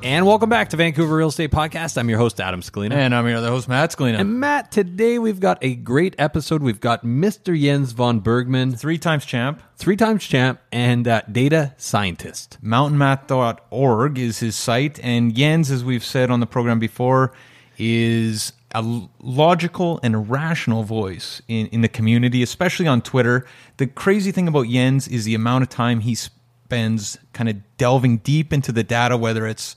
[0.00, 1.98] And welcome back to Vancouver Real Estate Podcast.
[1.98, 2.92] I'm your host, Adam Scalina.
[2.92, 4.20] And I'm your other host, Matt Scalina.
[4.20, 6.62] And Matt, today we've got a great episode.
[6.62, 7.60] We've got Mr.
[7.60, 12.58] Jens von Bergmann, three times champ, three times champ, and uh, data scientist.
[12.62, 15.00] Mountainmath.org is his site.
[15.02, 17.32] And Jens, as we've said on the program before,
[17.76, 23.44] is a logical and rational voice in, in the community, especially on Twitter.
[23.78, 28.18] The crazy thing about Jens is the amount of time he spends kind of delving
[28.18, 29.74] deep into the data, whether it's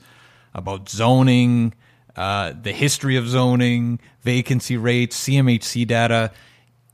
[0.54, 1.74] about zoning,
[2.16, 6.30] uh, the history of zoning, vacancy rates, CMHC data,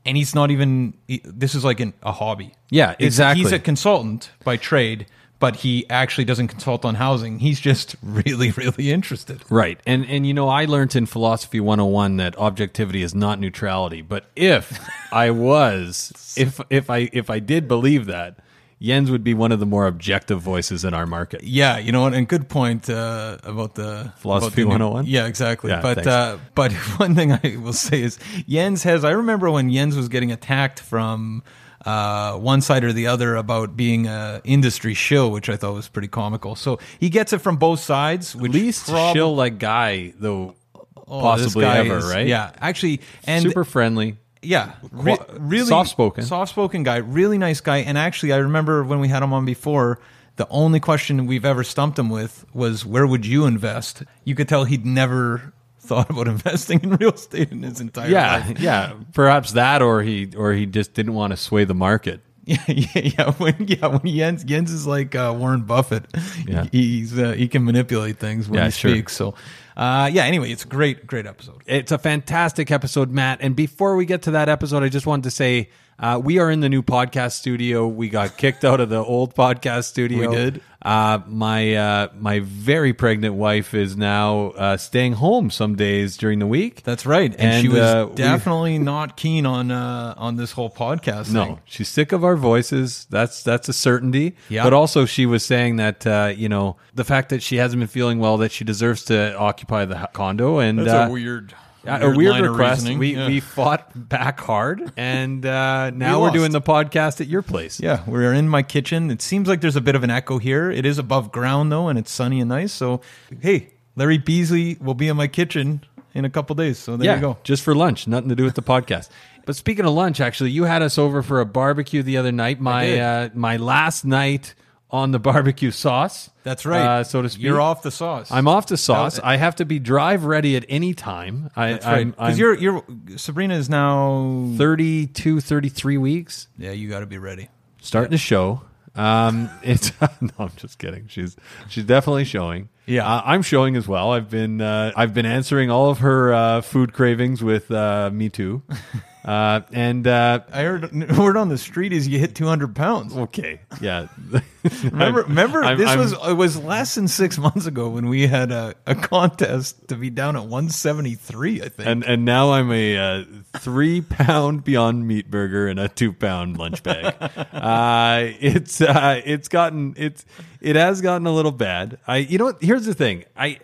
[0.05, 0.93] and he's not even.
[1.07, 2.53] This is like an, a hobby.
[2.69, 3.43] Yeah, exactly.
[3.43, 5.07] He's a consultant by trade,
[5.39, 7.39] but he actually doesn't consult on housing.
[7.39, 9.43] He's just really, really interested.
[9.49, 9.79] Right.
[9.85, 14.01] And and you know, I learned in philosophy 101 that objectivity is not neutrality.
[14.01, 14.79] But if
[15.11, 18.39] I was if if I if I did believe that,
[18.81, 21.43] Jens would be one of the more objective voices in our market.
[21.43, 22.13] Yeah, you know what?
[22.13, 25.05] And good point uh, about the philosophy about the 101.
[25.05, 25.71] Yeah, exactly.
[25.71, 28.17] Yeah, but uh, but one thing I will say is
[28.47, 29.03] Jens has.
[29.03, 31.43] I remember when Jens was getting attacked from
[31.85, 35.89] uh, one side or the other about being a industry shill, which I thought was
[35.89, 36.55] pretty comical.
[36.55, 38.33] So he gets it from both sides.
[38.33, 42.27] Which Least prob- shill like guy though, oh, possibly ever, is, right?
[42.27, 47.61] Yeah, actually, and super friendly yeah, re- really soft spoken, soft spoken guy, really nice
[47.61, 47.77] guy.
[47.77, 49.99] And actually, I remember when we had him on before.
[50.37, 54.47] The only question we've ever stumped him with was, "Where would you invest?" You could
[54.47, 58.59] tell he'd never thought about investing in real estate in his entire yeah, life.
[58.59, 62.21] Yeah, perhaps that, or he, or he just didn't want to sway the market.
[62.57, 63.31] Yeah, yeah, yeah.
[63.33, 66.05] When yeah, when Jens Jens is like uh, Warren Buffett.
[66.47, 66.65] Yeah.
[66.71, 68.91] he's uh, he can manipulate things when yeah, he sure.
[68.91, 69.15] speaks.
[69.15, 69.35] So
[69.77, 71.61] uh, yeah, anyway, it's a great, great episode.
[71.65, 73.39] It's a fantastic episode, Matt.
[73.41, 76.49] And before we get to that episode, I just wanted to say uh, we are
[76.49, 77.87] in the new podcast studio.
[77.87, 80.29] We got kicked out of the old podcast studio.
[80.29, 80.61] We did.
[80.81, 86.39] Uh, my uh, my very pregnant wife is now uh, staying home some days during
[86.39, 86.83] the week.
[86.83, 90.69] That's right, and, and she was uh, definitely not keen on uh, on this whole
[90.69, 91.33] podcast.
[91.33, 91.59] No, thing.
[91.65, 93.05] she's sick of our voices.
[93.09, 94.37] That's that's a certainty.
[94.47, 94.63] Yeah.
[94.63, 97.89] But also, she was saying that uh, you know the fact that she hasn't been
[97.89, 100.59] feeling well, that she deserves to occupy the condo.
[100.59, 101.53] And that's a weird
[101.85, 102.87] a weird request.
[102.87, 103.27] We yeah.
[103.27, 107.79] we fought back hard, and uh, now we are doing the podcast at your place.
[107.79, 109.11] Yeah, we're in my kitchen.
[109.11, 110.71] It seems like there's a bit of an echo here.
[110.71, 112.73] It is above ground though, and it's sunny and nice.
[112.73, 113.01] So,
[113.41, 115.83] hey, Larry Beasley will be in my kitchen
[116.13, 116.79] in a couple days.
[116.79, 117.37] So there yeah, you go.
[117.43, 119.09] Just for lunch, nothing to do with the podcast.
[119.45, 122.59] But speaking of lunch, actually, you had us over for a barbecue the other night.
[122.59, 124.53] My uh, my last night
[124.91, 126.29] on the barbecue sauce.
[126.43, 126.81] That's right.
[126.81, 127.43] uh, so to speak.
[127.43, 128.31] You're off the sauce.
[128.31, 129.19] I'm off the sauce.
[129.23, 131.49] I have to be drive ready at any time.
[131.55, 132.05] I, That's right.
[132.07, 132.83] Because you're you're
[133.15, 136.47] Sabrina is now 32, 33 weeks.
[136.57, 137.49] Yeah, you got to be ready.
[137.81, 138.61] starting to show.
[138.95, 139.91] Um, it's
[140.21, 141.07] no, I'm just kidding.
[141.07, 141.35] She's
[141.69, 142.69] she's definitely showing.
[142.85, 143.07] Yeah.
[143.07, 144.11] uh, I'm showing as well.
[144.11, 148.29] I've been uh, I've been answering all of her uh, food cravings with uh, me
[148.29, 148.63] too,
[149.25, 153.15] uh, and uh, I heard word on the street is you hit 200 pounds.
[153.15, 154.07] okay, yeah.
[154.83, 158.27] Remember, remember I'm- this I'm- was it was less than six months ago when we
[158.27, 161.61] had a, a contest to be down at 173.
[161.61, 161.87] I think.
[161.87, 163.23] and and now I'm a uh,
[163.57, 167.15] three pound Beyond Meat burger and a two pound lunch bag.
[167.53, 170.25] uh, it's uh, it's gotten it's
[170.61, 171.97] it has gotten a little bad.
[172.07, 172.61] I you know what?
[172.61, 173.23] Here's the thing.
[173.37, 173.59] I.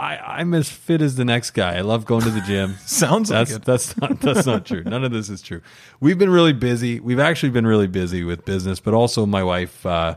[0.00, 1.76] I, I'm as fit as the next guy.
[1.76, 2.76] I love going to the gym.
[2.86, 3.64] Sounds like that's it.
[3.64, 4.82] that's not that's not true.
[4.82, 5.60] None of this is true.
[6.00, 7.00] We've been really busy.
[7.00, 9.84] We've actually been really busy with business, but also my wife.
[9.84, 10.16] Uh,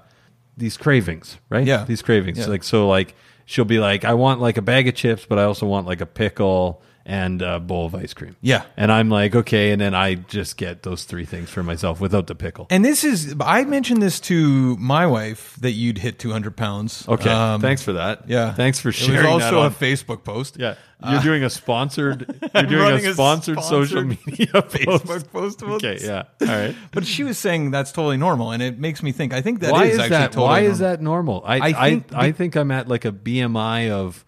[0.56, 1.66] these cravings, right?
[1.66, 1.84] Yeah.
[1.84, 2.38] these cravings.
[2.38, 2.46] Yeah.
[2.46, 3.16] Like so, like
[3.46, 6.02] she'll be like, I want like a bag of chips, but I also want like
[6.02, 8.36] a pickle and a bowl of ice cream.
[8.42, 8.64] Yeah.
[8.78, 12.28] and I'm like, okay, and then I just get those three things for myself without
[12.28, 12.68] the pickle.
[12.70, 17.06] And this is I mentioned this to my wife that you'd hit 200 pounds.
[17.08, 18.30] Okay, Um, thanks for that.
[18.30, 19.34] Yeah, thanks for It sharing.
[19.34, 20.58] was that also a Facebook post.
[20.60, 20.76] yeah.
[21.06, 22.34] You're doing a sponsored.
[22.56, 25.62] You're doing a a sponsored, social media Facebook post.
[25.62, 26.74] Okay, yeah, all right.
[26.94, 29.34] But she was saying that's totally normal, and it makes me think.
[29.34, 30.32] I think that why is is actually that?
[30.32, 30.72] totally why normal.
[30.72, 31.44] is that normal?
[31.46, 34.24] I I I think I, be- think I'm at like a BMI of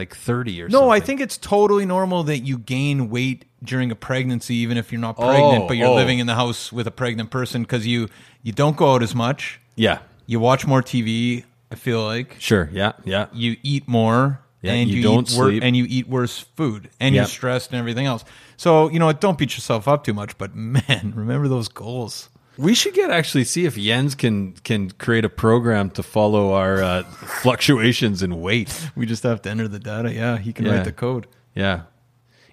[0.00, 0.92] like 30 or No, something.
[0.92, 5.00] I think it's totally normal that you gain weight during a pregnancy, even if you're
[5.00, 5.94] not pregnant, Oh, but you're oh.
[5.94, 8.08] living in the house with a pregnant person because you
[8.42, 11.44] you don't go out as much, yeah, you watch more TV.
[11.70, 13.26] I feel like sure, yeah, yeah.
[13.32, 14.40] you eat more.
[14.62, 15.62] Yeah, and you you, don't eat wor- sleep.
[15.62, 17.30] and you eat worse food, and you're Yep.
[17.30, 18.24] stressed and everything else.
[18.58, 20.36] So you know, don't beat yourself up too much.
[20.36, 22.28] But man, remember those goals.
[22.60, 26.82] We should get actually see if Jens can can create a program to follow our
[26.82, 28.90] uh, fluctuations in weight.
[28.94, 30.12] We just have to enter the data.
[30.12, 30.76] Yeah, he can Yeah.
[30.76, 31.26] write the code.
[31.54, 31.82] Yeah.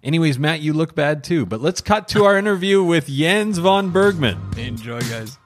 [0.03, 1.45] Anyways, Matt, you look bad too.
[1.45, 4.37] But let's cut to our interview with Jens von Bergmann.
[4.57, 5.37] Enjoy, guys.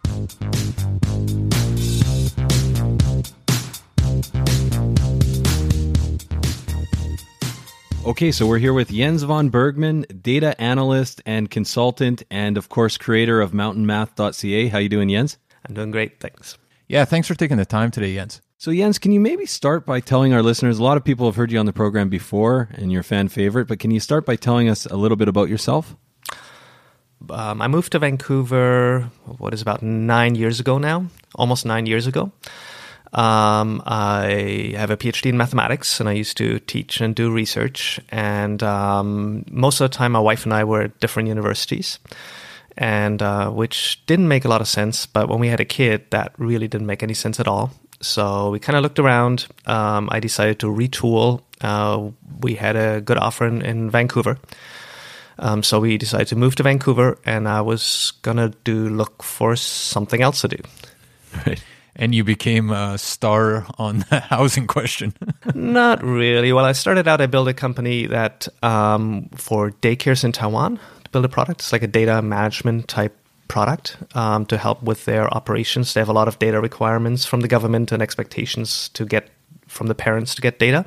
[8.03, 12.97] Okay, so we're here with Jens von Bergmann, data analyst and consultant, and of course,
[12.97, 14.67] creator of mountainmath.ca.
[14.69, 15.37] How you doing, Jens?
[15.67, 16.57] I'm doing great, thanks.
[16.87, 18.41] Yeah, thanks for taking the time today, Jens.
[18.57, 20.79] So, Jens, can you maybe start by telling our listeners?
[20.79, 23.27] A lot of people have heard you on the program before, and you're a fan
[23.27, 23.67] favorite.
[23.67, 25.95] But can you start by telling us a little bit about yourself?
[27.29, 31.05] Um, I moved to Vancouver, what is about nine years ago now,
[31.35, 32.31] almost nine years ago.
[33.13, 37.99] Um, I have a PhD in mathematics, and I used to teach and do research.
[38.09, 41.99] And um, most of the time, my wife and I were at different universities,
[42.77, 45.05] and uh, which didn't make a lot of sense.
[45.05, 47.71] But when we had a kid, that really didn't make any sense at all.
[47.99, 49.47] So we kind of looked around.
[49.65, 51.41] Um, I decided to retool.
[51.59, 52.11] Uh,
[52.41, 54.39] we had a good offer in, in Vancouver.
[55.37, 59.55] Um, so we decided to move to Vancouver, and I was gonna do look for
[59.55, 60.57] something else to do.
[61.45, 61.63] Right.
[61.95, 65.13] And you became a star on the housing question.
[65.55, 66.53] Not really.
[66.53, 67.21] Well, I started out.
[67.21, 71.61] I built a company that um, for daycares in Taiwan to build a product.
[71.61, 73.17] It's like a data management type
[73.47, 75.93] product um, to help with their operations.
[75.93, 79.29] They have a lot of data requirements from the government and expectations to get
[79.67, 80.85] from the parents to get data.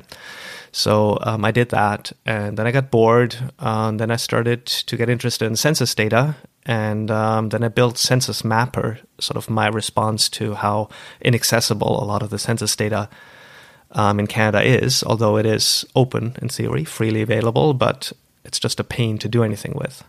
[0.71, 3.37] So um, I did that, and then I got bored.
[3.59, 6.35] Um, then I started to get interested in census data,
[6.65, 10.89] and um, then I built Census Mapper, sort of my response to how
[11.21, 13.07] inaccessible a lot of the census data
[13.91, 15.03] um, in Canada is.
[15.03, 18.11] Although it is open in theory, freely available, but
[18.43, 20.03] it's just a pain to do anything with.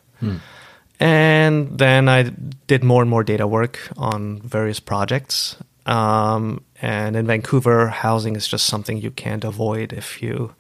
[0.99, 2.31] And then I
[2.67, 5.57] did more and more data work on various projects.
[5.85, 10.55] Um, and in Vancouver, housing is just something you can't avoid if you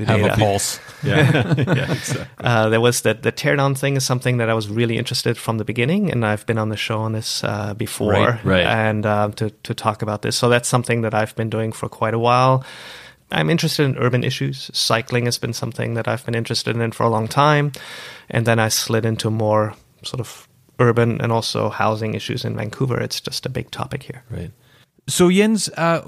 [0.00, 0.34] do Have data.
[0.34, 0.80] a pulse.
[1.02, 1.54] Yeah.
[1.56, 2.26] yeah, exactly.
[2.38, 5.58] Uh, there was the the teardown thing is something that I was really interested from
[5.58, 8.66] the beginning, and I've been on the show on this uh, before, Right, right.
[8.66, 10.36] and um, to to talk about this.
[10.36, 12.64] So that's something that I've been doing for quite a while.
[13.30, 14.70] I'm interested in urban issues.
[14.72, 17.72] Cycling has been something that I've been interested in for a long time,
[18.30, 20.46] and then I slid into more sort of
[20.78, 23.00] urban and also housing issues in Vancouver.
[23.00, 24.22] It's just a big topic here.
[24.30, 24.50] Right.
[25.08, 26.02] So Jens, uh,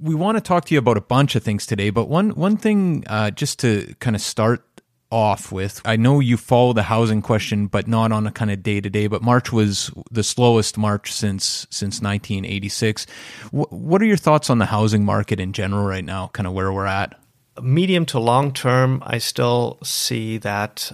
[0.00, 2.56] we want to talk to you about a bunch of things today, but one one
[2.56, 4.64] thing uh, just to kind of start
[5.10, 8.62] off with, I know you follow the housing question, but not on a kind of
[8.62, 9.08] day to day.
[9.08, 13.06] But March was the slowest March since since 1986.
[13.50, 16.28] Wh- what are your thoughts on the housing market in general right now?
[16.28, 17.18] Kind of where we're at.
[17.60, 20.92] medium to long term, I still see that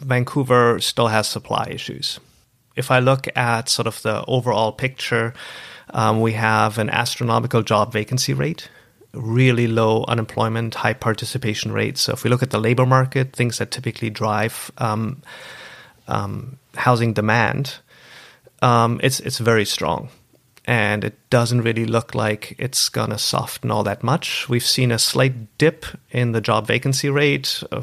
[0.00, 2.20] Vancouver still has supply issues.
[2.76, 5.32] If I look at sort of the overall picture,
[5.94, 8.68] Um, we have an astronomical job vacancy rate,
[9.12, 12.02] really low unemployment, high participation rates.
[12.02, 15.22] So if we look at the labor market, things that typically drive um,
[16.08, 17.76] um, housing demand,
[18.60, 20.08] um, it's it's very strong,
[20.64, 24.48] and it doesn't really look like it's gonna soften all that much.
[24.48, 27.82] We've seen a slight dip in the job vacancy rate, uh,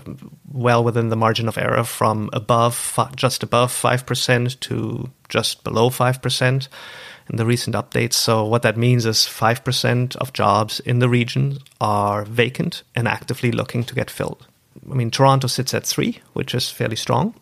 [0.52, 5.90] well within the margin of error, from above just above five percent to just below
[5.90, 6.68] five percent
[7.32, 8.14] in the recent updates.
[8.14, 13.52] So what that means is 5% of jobs in the region are vacant and actively
[13.52, 14.46] looking to get filled.
[14.90, 17.34] I mean, Toronto sits at three, which is fairly strong.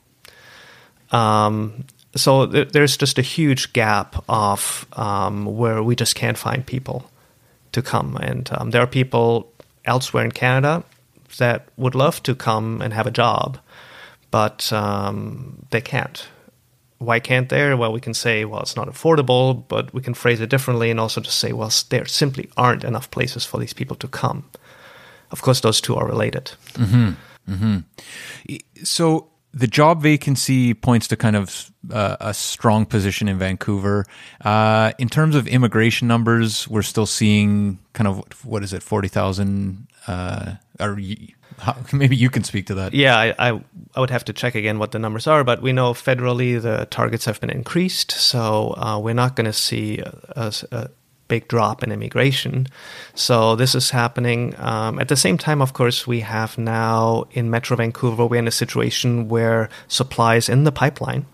[1.12, 6.66] Um, so th- there's just a huge gap of um, where we just can't find
[6.66, 7.10] people
[7.72, 9.52] to come, and um, there are people
[9.86, 10.84] elsewhere in Canada
[11.38, 13.60] that would love to come and have a job,
[14.32, 16.28] but um, they can't
[17.00, 17.76] why can't there?
[17.76, 21.00] Well, we can say, well, it's not affordable, but we can phrase it differently and
[21.00, 24.44] also just say, well, there simply aren't enough places for these people to come.
[25.32, 26.52] Of course, those two are related.
[26.74, 27.54] Mm-hmm.
[27.54, 28.56] Mm-hmm.
[28.84, 34.06] So the job vacancy points to kind of uh, a strong position in Vancouver.
[34.42, 39.08] Uh, in terms of immigration numbers, we're still seeing kind of what is it, forty
[39.08, 39.88] thousand?
[40.06, 41.00] Uh, or
[41.60, 42.94] how, maybe you can speak to that.
[42.94, 43.62] Yeah, I, I,
[43.96, 46.88] I would have to check again what the numbers are, but we know federally the
[46.90, 50.90] targets have been increased, so uh, we're not going to see a, a,
[51.28, 52.66] big drop in immigration.
[53.14, 55.62] So this is happening um, at the same time.
[55.62, 60.50] Of course, we have now in Metro Vancouver we're in a situation where supply is
[60.50, 61.28] in the pipeline.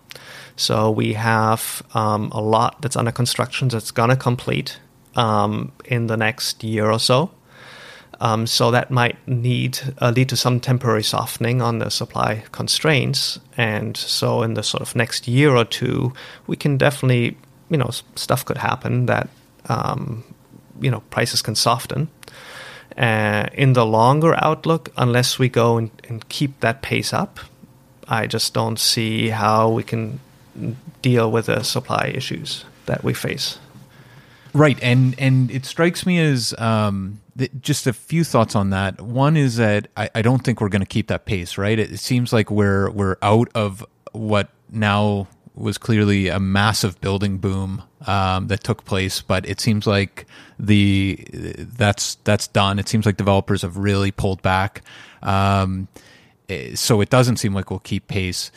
[0.54, 4.78] So we have um, a lot that's under construction that's going to complete
[5.14, 7.30] um, in the next year or so.
[8.18, 13.38] Um, so that might need uh, lead to some temporary softening on the supply constraints,
[13.56, 16.14] and so in the sort of next year or two,
[16.46, 17.36] we can definitely,
[17.68, 19.28] you know, stuff could happen that,
[19.68, 20.24] um,
[20.80, 22.08] you know, prices can soften.
[22.96, 27.38] Uh, in the longer outlook, unless we go and, and keep that pace up,
[28.08, 30.20] I just don't see how we can
[31.02, 33.58] deal with the supply issues that we face.
[34.54, 37.20] Right, and and it strikes me as um,
[37.60, 39.00] just a few thoughts on that.
[39.00, 41.58] One is that I, I don't think we're going to keep that pace.
[41.58, 47.00] Right, it, it seems like we're we're out of what now was clearly a massive
[47.00, 50.26] building boom um, that took place, but it seems like
[50.58, 51.26] the
[51.58, 52.78] that's that's done.
[52.78, 54.82] It seems like developers have really pulled back.
[55.22, 55.88] Um,
[56.48, 58.52] eh, so it doesn't seem like we'll keep pace.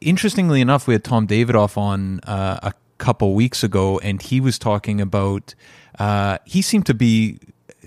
[0.00, 4.58] Interestingly enough, we had Tom Davidoff on uh, a couple weeks ago, and he was
[4.58, 5.54] talking about.
[5.96, 7.38] Uh, he seemed to be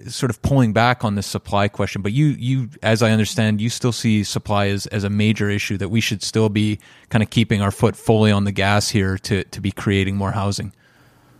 [0.08, 3.70] sort of pulling back on the supply question, but you, you, as I understand, you
[3.70, 7.30] still see supply as, as a major issue that we should still be kind of
[7.30, 10.74] keeping our foot fully on the gas here to to be creating more housing.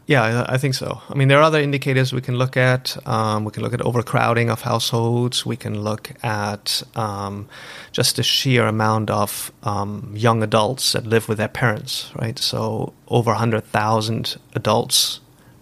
[0.08, 1.02] Yeah, I think so.
[1.10, 2.96] I mean, there are other indicators we can look at.
[3.06, 5.46] Um, we can look at overcrowding of households.
[5.46, 7.50] We can look at um,
[7.92, 12.40] just the sheer amount of um, young adults that live with their parents, right?
[12.40, 15.20] So, over 100,000 adults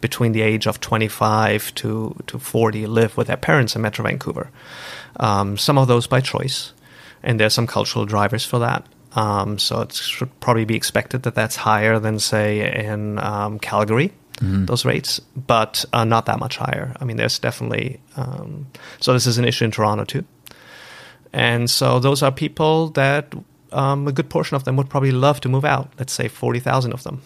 [0.08, 4.50] between the age of 25 to, to 40 live with their parents in Metro Vancouver.
[5.20, 6.74] Um, some of those by choice,
[7.24, 8.86] and there's some cultural drivers for that.
[9.14, 14.12] Um, so, it should probably be expected that that's higher than, say, in um, Calgary
[14.38, 14.66] mm-hmm.
[14.66, 16.94] those rates, but uh, not that much higher.
[17.00, 18.68] I mean, there's definitely um,
[19.00, 20.26] so this is an issue in Toronto too,
[21.34, 23.34] and so those are people that
[23.72, 25.92] um, a good portion of them would probably love to move out.
[25.98, 27.22] Let's say forty thousand of them.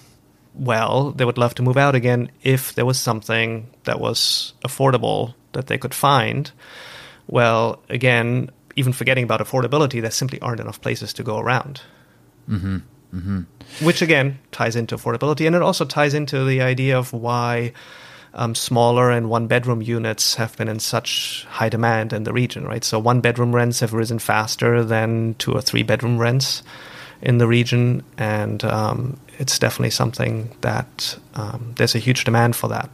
[0.54, 5.34] Well, they would love to move out again if there was something that was affordable
[5.54, 6.52] that they could find.
[7.28, 11.82] Well, again, even forgetting about affordability, there simply aren't enough places to go around.
[12.50, 12.78] Mm-hmm.
[13.16, 13.86] Mm-hmm.
[13.86, 17.74] Which again ties into affordability, and it also ties into the idea of why
[18.34, 22.66] um, smaller and one bedroom units have been in such high demand in the region,
[22.66, 22.84] right?
[22.84, 26.62] So one bedroom rents have risen faster than two or three bedroom rents
[27.22, 32.68] in the region, and um, it's definitely something that um, there's a huge demand for
[32.70, 32.90] that.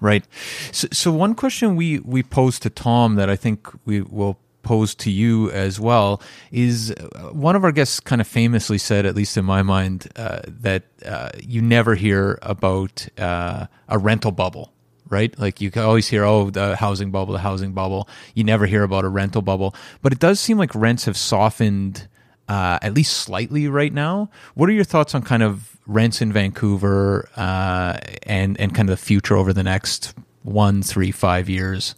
[0.00, 0.24] Right.
[0.72, 4.94] So, so one question we we posed to Tom that I think we will pose
[4.94, 6.20] to you as well
[6.52, 10.08] is uh, one of our guests kind of famously said, at least in my mind,
[10.16, 14.72] uh, that uh, you never hear about uh, a rental bubble.
[15.10, 18.06] Right, like you can always hear, oh, the housing bubble, the housing bubble.
[18.34, 22.08] You never hear about a rental bubble, but it does seem like rents have softened
[22.48, 24.30] uh, at least slightly right now.
[24.54, 28.98] What are your thoughts on kind of rents in Vancouver uh, and and kind of
[28.98, 31.94] the future over the next one, three, five years?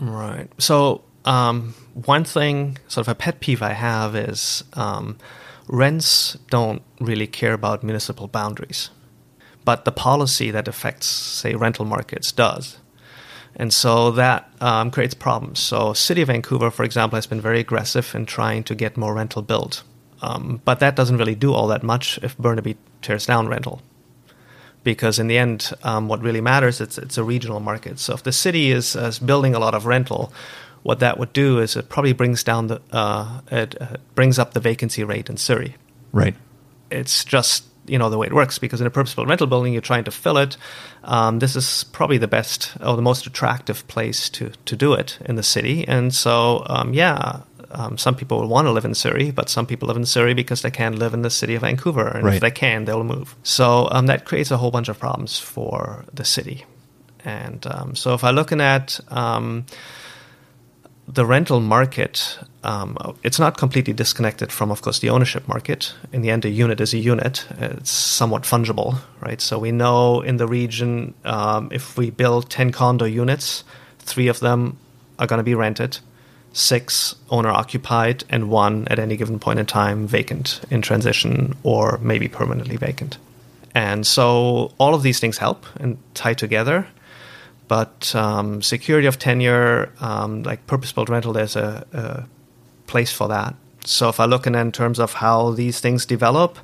[0.00, 0.48] Right.
[0.58, 5.16] So um, one thing, sort of a pet peeve I have is um,
[5.68, 8.90] rents don't really care about municipal boundaries.
[9.64, 12.78] but the policy that affects, say, rental markets does.
[13.56, 15.58] And so that um, creates problems.
[15.58, 19.14] So, City of Vancouver, for example, has been very aggressive in trying to get more
[19.14, 19.82] rental built.
[20.22, 23.82] Um, but that doesn't really do all that much if Burnaby tears down rental.
[24.84, 27.98] Because in the end, um, what really matters it's it's a regional market.
[27.98, 30.32] So if the city is, is, building a lot of rental,
[30.82, 34.54] what that would do is it probably brings down the uh, it uh, brings up
[34.54, 35.76] the vacancy rate in Surrey.
[36.12, 36.34] Right.
[36.90, 39.82] It's just you know the way it works because in a purpose-built rental building you're
[39.82, 40.56] trying to fill it
[41.04, 45.18] um, this is probably the best or the most attractive place to to do it
[45.26, 48.94] in the city and so um, yeah um, some people will want to live in
[48.94, 51.62] Surrey, but some people live in Surrey because they can't live in the city of
[51.62, 52.34] Vancouver, and right.
[52.34, 53.34] if they can, they'll move.
[53.42, 56.66] So um, that creates a whole bunch of problems for the city.
[57.24, 59.64] And um, so if I'm looking at um,
[61.08, 65.94] the rental market, um, it's not completely disconnected from, of course, the ownership market.
[66.12, 67.46] In the end, a unit is a unit.
[67.58, 69.40] It's somewhat fungible, right?
[69.40, 73.64] So we know in the region, um, if we build 10 condo units,
[73.98, 74.78] three of them
[75.18, 75.98] are going to be rented,
[76.52, 81.98] six owner occupied, and one at any given point in time vacant in transition or
[82.02, 83.18] maybe permanently vacant.
[83.74, 86.86] And so all of these things help and tie together.
[87.68, 92.24] But um, security of tenure, um, like purpose-built rental, there's a, a,
[92.92, 93.54] place for that.
[93.84, 96.58] So if I look in, in terms of how these things develop,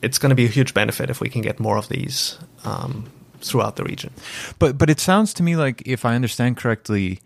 [0.00, 3.04] it's going to be a huge benefit if we can get more of these um,
[3.40, 4.10] throughout the region.
[4.58, 7.20] But but it sounds to me like, if I understand correctly,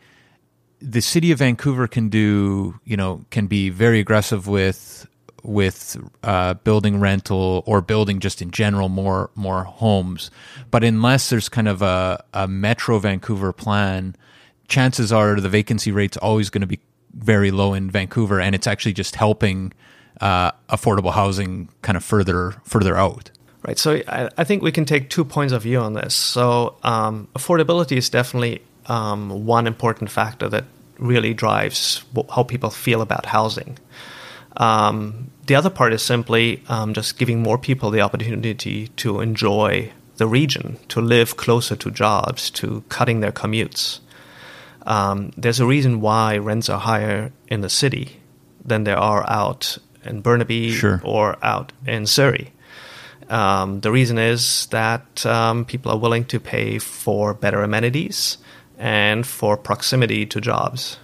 [0.81, 5.07] the city of Vancouver can do, you know, can be very aggressive with
[5.43, 10.31] with uh, building rental or building just in general more more homes.
[10.71, 14.17] But unless there's kind of a, a Metro Vancouver plan,
[14.69, 16.81] chances are the vacancy rate's always going to be
[17.17, 19.73] very low in Vancouver, and it's actually just helping
[20.21, 23.31] uh, affordable housing kind of further further out.
[23.67, 23.79] Right.
[23.79, 26.15] So I, I, think we can take two points of view on this.
[26.15, 30.65] So um, affordability is definitely um, one important factor that
[30.99, 32.05] really drives
[32.35, 33.79] how people feel about housing.
[34.57, 39.93] Um, the other part is simply um, just giving more people the opportunity to enjoy
[40.17, 44.01] the region, to live closer to jobs, to cutting their commutes.
[44.87, 48.21] Um, there's a reason why rents are higher in the city
[48.65, 51.01] than there are out in Burnaby sure.
[51.05, 52.53] or out in Surrey.
[53.29, 58.39] Um, the reason is that um, people are willing to pay for better amenities
[58.79, 60.99] and for proximity to jobs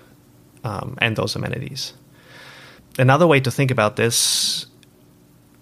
[0.62, 1.94] um, and those amenities
[2.98, 4.66] another way to think about this,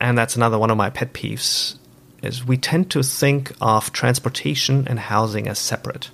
[0.01, 1.77] and that's another one of my pet peeves,
[2.23, 6.11] is we tend to think of transportation and housing as separate.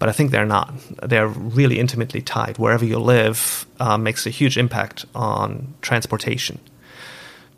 [0.00, 0.74] But I think they're not.
[1.08, 2.58] They're really intimately tied.
[2.58, 6.58] Wherever you live uh, makes a huge impact on transportation.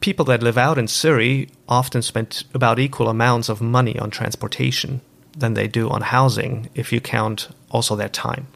[0.00, 5.00] People that live out in Surrey often spend about equal amounts of money on transportation
[5.34, 8.46] than they do on housing if you count also their time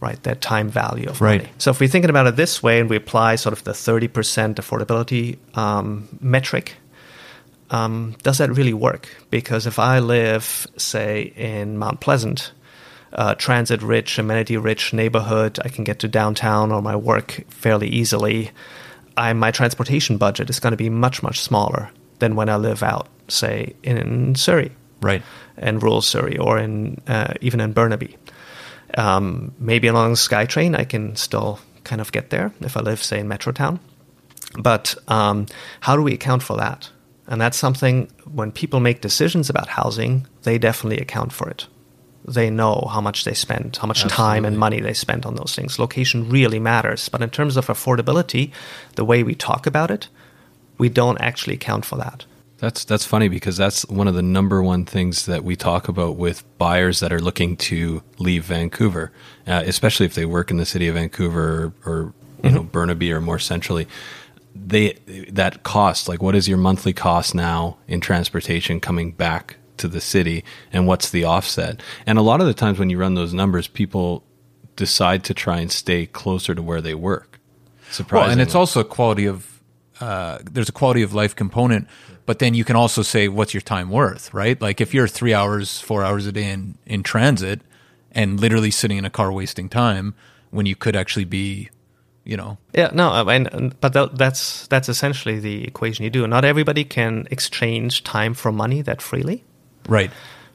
[0.00, 0.22] right?
[0.22, 1.42] Their time value of right.
[1.42, 1.52] money.
[1.58, 4.08] So if we're thinking about it this way and we apply sort of the 30%
[4.56, 6.74] affordability um, metric,
[7.70, 9.08] um, does that really work?
[9.30, 12.52] Because if I live, say, in Mount Pleasant,
[13.12, 17.88] uh, transit rich, amenity rich neighborhood, I can get to downtown or my work fairly
[17.88, 18.50] easily.
[19.16, 22.82] I, my transportation budget is going to be much, much smaller than when I live
[22.82, 24.72] out, say, in Surrey.
[25.00, 25.22] Right.
[25.58, 28.16] In rural Surrey or in uh, even in Burnaby.
[28.94, 33.02] Um, maybe along the SkyTrain, I can still kind of get there if I live,
[33.02, 33.78] say, in Metrotown.
[34.58, 35.46] But um,
[35.80, 36.90] how do we account for that?
[37.26, 41.66] And that's something when people make decisions about housing, they definitely account for it.
[42.26, 44.16] They know how much they spend, how much Absolutely.
[44.16, 45.78] time and money they spend on those things.
[45.78, 47.08] Location really matters.
[47.08, 48.50] But in terms of affordability,
[48.96, 50.08] the way we talk about it,
[50.78, 52.26] we don't actually account for that.
[52.58, 56.16] That's that's funny because that's one of the number one things that we talk about
[56.16, 59.12] with buyers that are looking to leave Vancouver,
[59.46, 62.12] uh, especially if they work in the city of Vancouver or, or you
[62.42, 62.54] mm-hmm.
[62.54, 63.86] know Burnaby or more centrally.
[64.54, 64.94] They
[65.28, 70.00] that cost like what is your monthly cost now in transportation coming back to the
[70.00, 71.82] city, and what's the offset?
[72.06, 74.24] And a lot of the times when you run those numbers, people
[74.76, 77.40] decide to try and stay closer to where they work.
[77.90, 79.62] Surprisingly, well, and it's also a quality of
[80.00, 81.88] uh, there's a quality of life component
[82.26, 84.60] but then you can also say, what's your time worth, right?
[84.60, 87.60] Like if you're three hours, four hours a day in, in transit
[88.10, 90.14] and literally sitting in a car wasting time
[90.50, 91.70] when you could actually be,
[92.24, 92.58] you know.
[92.74, 96.26] Yeah, no, I mean, but that's, that's essentially the equation you do.
[96.26, 99.44] Not everybody can exchange time for money that freely.
[99.88, 100.10] Right.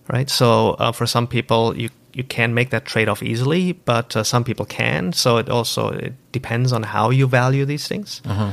[0.08, 0.30] Right.
[0.30, 4.24] So uh, for some people, you you can make that trade off easily, but uh,
[4.24, 5.14] some people can.
[5.14, 8.22] So it also it depends on how you value these things.
[8.26, 8.52] Uh-huh.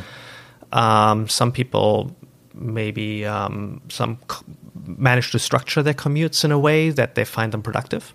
[0.72, 2.14] Um, some people
[2.54, 4.18] maybe um, some
[4.86, 8.14] manage to structure their commutes in a way that they find them productive.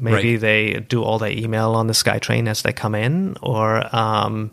[0.00, 0.40] Maybe Right.
[0.40, 4.50] they do all their email on the SkyTrain as they come in, or um,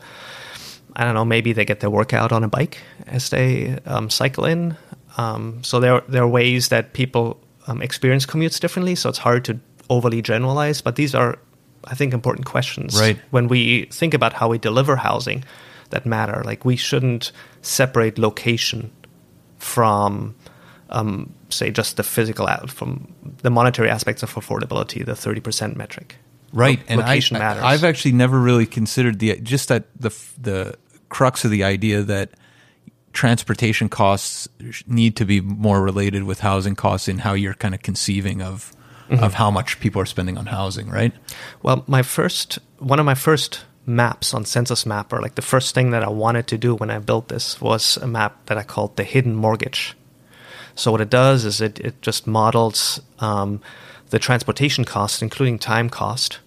[0.95, 4.45] I don't know, maybe they get their workout on a bike as they um, cycle
[4.45, 4.75] in.
[5.17, 8.95] Um, so there, there are ways that people um, experience commutes differently.
[8.95, 11.37] So it's hard to overly generalize, but these are,
[11.85, 13.17] I think, important questions Right.
[13.31, 15.43] when we think about how we deliver housing
[15.91, 16.41] that matter.
[16.43, 18.91] Like we shouldn't separate location
[19.59, 20.35] from,
[20.89, 23.07] um, say, just the physical out from
[23.41, 26.15] the monetary aspects of affordability, the thirty percent metric.
[26.53, 27.63] right Lo- and I, location matters.
[27.63, 30.75] i've actually never really considered the just that the the
[31.09, 32.29] crux of the idea that
[33.15, 34.47] transportation costs
[34.85, 38.71] need to be more related with housing costs in how you're kind of conceiving of
[39.07, 39.23] Mm-hmm.
[39.23, 41.13] of how much people are spending on housing right
[41.61, 45.91] Well, my first one of my first maps on Census Mapper, like the first thing
[45.91, 48.95] that I wanted to do when I built this was a map that I called
[48.95, 49.95] the hidden mortgage.
[50.73, 53.61] So what it does is it it just models um,
[54.09, 56.39] the transportation cost, including time cost,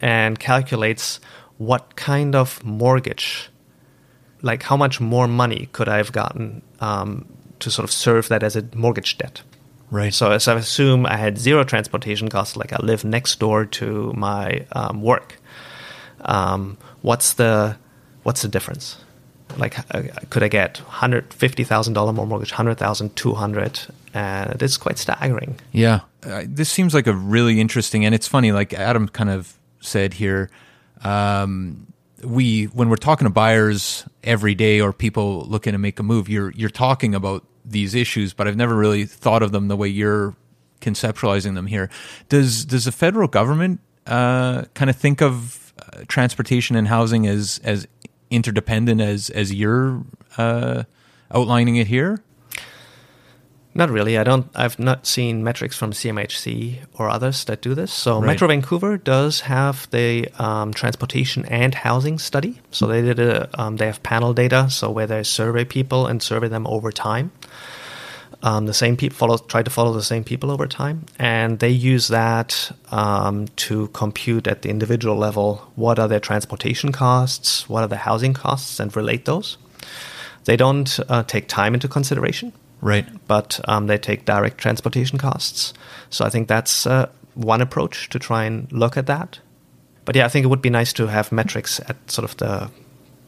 [0.00, 1.20] and calculates
[1.58, 3.49] what kind of mortgage,
[4.42, 7.26] like how much more money could I have gotten um,
[7.60, 9.42] to sort of serve that as a mortgage debt.
[9.90, 13.64] right So as I assume I had zero transportation costs, like I live next door
[13.66, 15.36] to my um, work.
[16.22, 17.76] Um, what's the
[18.22, 18.98] what's the difference?
[19.56, 23.80] Like, uh, could I get hundred fifty thousand dollar more mortgage, hundred thousand, two hundred,
[24.14, 25.58] and it is quite staggering.
[25.72, 28.52] Yeah, uh, this seems like a really interesting, and it's funny.
[28.52, 30.50] Like Adam kind of said here,
[31.02, 31.92] um,
[32.24, 36.28] we when we're talking to buyers every day or people looking to make a move,
[36.28, 39.88] you're you're talking about these issues, but I've never really thought of them the way
[39.88, 40.34] you're
[40.80, 41.90] conceptualizing them here.
[42.28, 47.60] Does does the federal government uh, kind of think of uh, transportation and housing as
[47.64, 47.86] as
[48.30, 50.02] interdependent as as you're
[50.38, 50.84] uh,
[51.32, 52.22] outlining it here?
[53.72, 54.18] Not really.
[54.18, 54.48] I don't.
[54.54, 57.92] I've not seen metrics from CMHC or others that do this.
[57.92, 58.26] So Right.
[58.26, 62.60] Metro Vancouver does have the um, transportation and housing study.
[62.72, 63.48] So they did a.
[63.60, 64.68] Um, they have panel data.
[64.70, 67.30] So where they survey people and survey them over time.
[68.42, 71.68] Um, the same people follow try to follow the same people over time, and they
[71.68, 77.84] use that um, to compute at the individual level what are their transportation costs, what
[77.84, 79.58] are the housing costs, and relate those.
[80.46, 83.06] They don't uh, take time into consideration Right.
[83.26, 85.74] but um, they take direct transportation costs.
[86.08, 89.38] So I think that's uh, one approach to try and look at that.
[90.04, 92.70] But yeah, I think it would be nice to have metrics at sort of the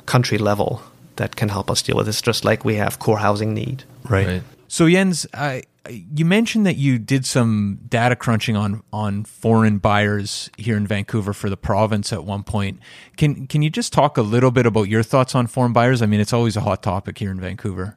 [0.06, 0.82] country level
[1.16, 3.84] that can help us deal with this, just like we have core housing need.
[4.08, 4.26] Right.
[4.26, 4.42] Right.
[4.68, 10.48] So Jens, I, you mentioned that you did some data crunching on on foreign buyers
[10.56, 12.80] here in Vancouver for the province at one point.
[13.16, 16.00] Can can you just talk a little bit about your thoughts on foreign buyers?
[16.00, 17.96] I mean, it's always a hot topic here in Vancouver.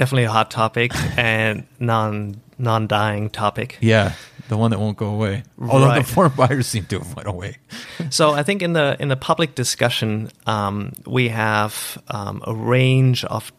[0.00, 3.76] Definitely a hot topic and non non dying topic.
[3.82, 4.14] Yeah,
[4.48, 5.42] the one that won't go away.
[5.60, 5.98] Although Right.
[6.06, 7.58] the foreign buyers seem to have went away.
[8.08, 13.26] so I think in the in the public discussion, um, we have um, a range
[13.26, 13.52] of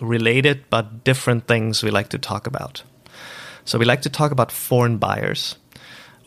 [0.00, 2.82] related but different things we like to talk about.
[3.66, 5.56] So we like to talk about foreign buyers,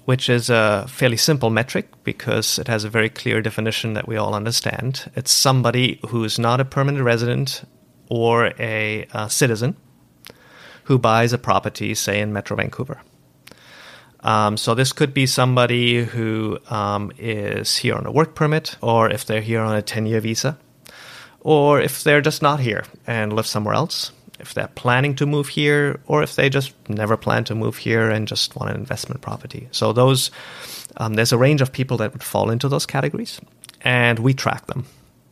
[0.05, 4.15] which is a fairly simple metric because it has a very clear definition that we
[4.15, 5.09] all understand.
[5.15, 7.63] It's somebody who's not a permanent resident
[8.10, 9.76] or a, uh citizen
[10.86, 13.00] who buys a property, say in Metro Vancouver.
[14.22, 19.10] Um, so this could be somebody who um, is here on a work permit, or
[19.10, 20.58] if they're here on a 10-year visa,
[21.41, 25.50] or if they're just not here and live somewhere else, if they're planning to move
[25.50, 29.22] here, or if they just never plan to move here and just want an investment
[29.22, 29.67] property.
[29.72, 30.32] So those,
[30.98, 33.39] um, there's a range of people that would fall into those categories,
[33.82, 34.86] and we track them.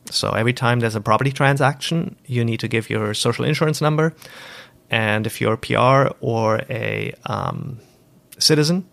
[0.10, 4.14] So every time there's a property transaction, you need to give your social insurance number,
[4.90, 7.80] and if you're a PR or a um,
[8.40, 8.88] citizen,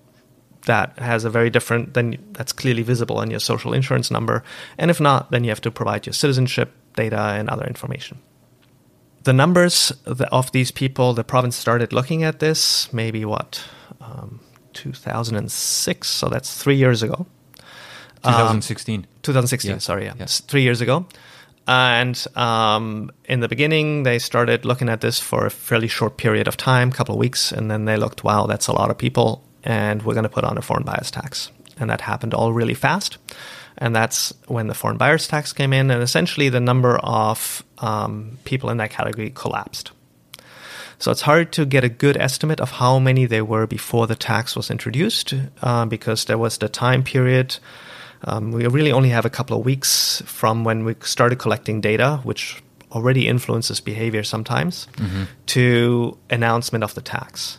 [0.66, 4.42] that has a very different then that's clearly visible on your social insurance number.
[4.78, 8.18] And if not then you have to provide your citizenship data and other information.
[9.24, 13.62] The numbers of these people the province started looking at this maybe what
[14.00, 14.40] um,
[14.72, 17.26] 2006 so that's three years ago
[18.24, 19.06] 2016.
[19.22, 19.78] 2016 Yeah.
[19.78, 20.26] sorry yeah, Yeah.
[20.26, 21.06] Three years ago
[21.66, 26.46] and um, in the beginning they started looking at this for a fairly short period
[26.48, 28.98] of time a couple of weeks and then they looked wow that's a lot of
[28.98, 32.52] people and we're going to put on a foreign buyers tax and that happened all
[32.52, 33.16] really fast
[33.78, 38.38] and that's when the foreign buyers tax came in and essentially the number of um,
[38.44, 39.90] people in that category collapsed
[40.98, 44.14] so it's hard to get a good estimate of how many there were before the
[44.14, 47.56] tax was introduced uh, because there was the time period.
[48.24, 52.20] Um, we really only have a couple of weeks from when we started collecting data,
[52.24, 54.86] which already influences behavior sometimes
[55.46, 57.58] to announcement of the tax.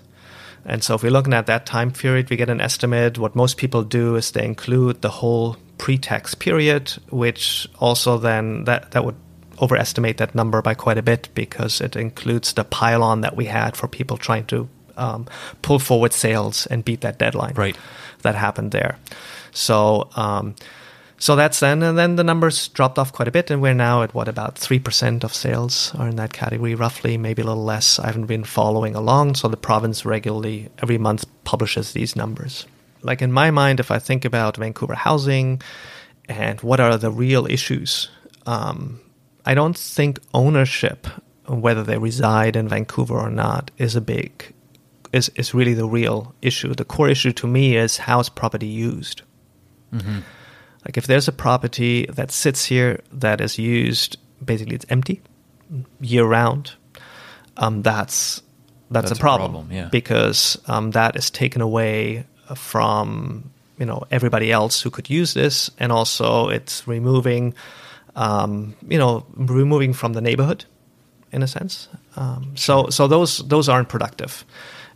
[0.66, 3.20] And so if we're looking at that time period, we get an estimate.
[3.20, 8.92] What most people do is they include the whole pre-tax period, which also then that,
[8.92, 9.16] that would
[9.62, 13.76] overestimate that number by quite a bit because it includes the pile-on that we had
[13.78, 15.28] for people trying to um,
[15.62, 17.78] pull forward sales and beat that deadline Right.
[18.24, 18.98] that happened there.
[19.56, 20.56] So um,
[21.18, 21.82] so that's then.
[21.82, 24.56] And then the numbers dropped off quite a bit and we're now at what about
[24.56, 28.00] 3% of sales are in that category roughly maybe a little less.
[28.00, 32.66] I haven't been following along so the province regularly every month publishes these numbers.
[33.02, 35.62] Like in my mind if i think about vancouver housing
[36.28, 38.10] and what are the real issues
[38.48, 39.00] um,
[39.46, 41.08] i don't think ownership
[41.48, 44.54] whether they reside in vancouver or not is a big
[45.14, 46.74] is, is really the real issue.
[46.74, 49.22] The core issue to me is how is property used
[49.94, 55.22] like if there's a property that sits here that is used, basically it's empty
[56.00, 56.74] year round.
[57.58, 58.42] Um, that's,
[58.92, 59.90] that's That's a a problem, problem, yeah.
[59.92, 65.72] because um, that is taken away from you know everybody else who could use this,
[65.80, 67.56] and also it's removing
[68.16, 70.66] um, you know removing from the neighborhood
[71.32, 71.88] in a sense.
[72.16, 74.46] Um, so so those those aren't productive.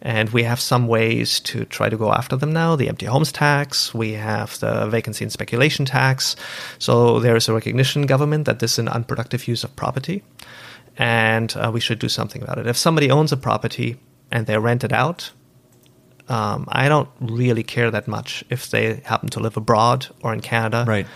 [0.01, 2.75] And we have some ways to try to go after them now.
[2.75, 6.35] The empty homes tax, we have the vacancy and speculation tax.
[6.77, 10.23] So there is a recognition in government that this is an unproductive use of property,
[10.97, 12.67] and uh, we should do something about it.
[12.67, 13.97] If somebody owns a property
[14.31, 15.31] and they rent it out,
[16.29, 20.41] um, I don't really care that much if they happen to live abroad or in
[20.41, 20.85] Canada.
[20.87, 21.07] Right.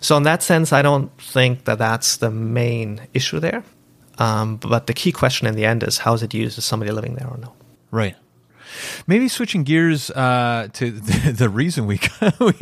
[0.00, 3.62] So in that sense, I don't think that that's the main issue there.
[4.18, 6.58] Um, but the key question in the end is how is it used?
[6.58, 7.52] Is somebody living there or no?
[7.90, 8.16] Right.
[9.06, 12.00] Maybe switching gears uh, to the, the reason we,
[12.40, 12.52] we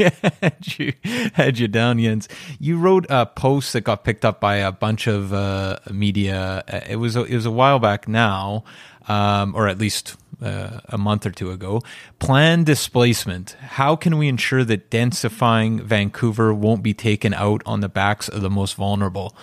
[0.40, 0.92] had you
[1.34, 2.28] had you down, Jens.
[2.58, 6.64] You wrote a post that got picked up by a bunch of uh, media.
[6.68, 8.64] Uh, It was a, it was a while back now,
[9.08, 11.82] um, or at least uh, a month or two ago.
[12.18, 13.52] Planned displacement.
[13.60, 18.40] How can we ensure that densifying Vancouver won't be taken out on the backs of
[18.40, 19.34] the most vulnerable?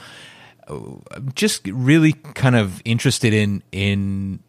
[0.70, 4.40] I'm just really kind of interested in in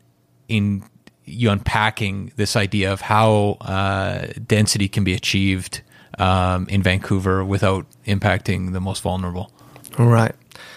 [0.48, 0.82] in
[1.28, 5.82] you unpacking this idea of how uh, density can be achieved
[6.18, 9.52] um, in Vancouver without impacting the most vulnerable.
[9.98, 10.34] Right.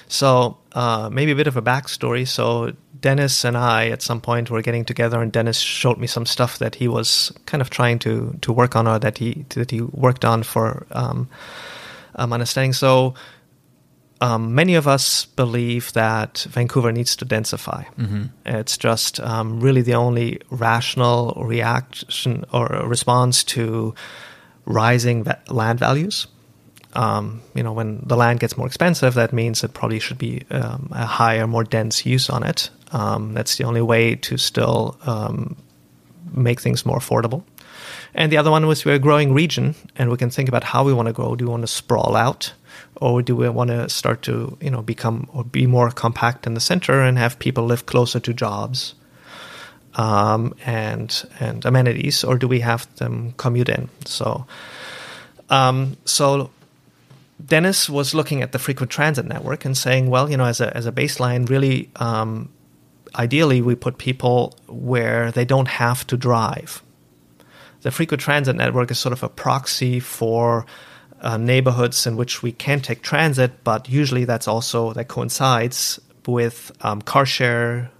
[0.08, 2.28] So uh, maybe a bit of a backstory.
[2.28, 6.26] So Dennis and I, at some point, were getting together, and Dennis showed me some
[6.26, 9.72] stuff that he was kind of trying to to work on, or that he that
[9.72, 11.30] he worked on for um,
[12.16, 12.74] um, understanding.
[12.74, 13.14] So
[14.22, 17.86] um, many of us believe that Vancouver needs to densify.
[18.46, 23.94] It's just um, really the only rational reaction or response to
[24.66, 26.28] rising va- land values.
[26.94, 30.44] Um, you know, when the land gets more expensive, that means it probably should be
[30.52, 32.70] um, a higher, more dense use on it.
[32.92, 35.56] Um, that's the only way to still um,
[36.34, 37.44] make things more affordable.
[38.14, 40.84] And the other one was we're a growing region, and we can think about how
[40.84, 41.36] we want to grow.
[41.36, 42.54] Do we want to sprawl out,
[43.02, 46.54] or do we want to start to, you know, become or be more compact in
[46.54, 48.94] the center and have people live closer to jobs
[49.96, 53.90] um, and and amenities, or do we have them commute in?
[54.06, 54.46] So,
[55.50, 56.52] um, so
[57.44, 60.76] Dennis was looking at the frequent transit network and saying, well, you know, as a
[60.78, 62.50] as a baseline, really, um,
[63.16, 66.84] ideally, we put people where they don't have to drive.
[67.82, 70.68] The frequent transit network is sort of a proxy for
[71.22, 76.72] uh, neighborhoods in which we can take transit, but usually that's also that coincides with
[76.82, 77.92] um, car share,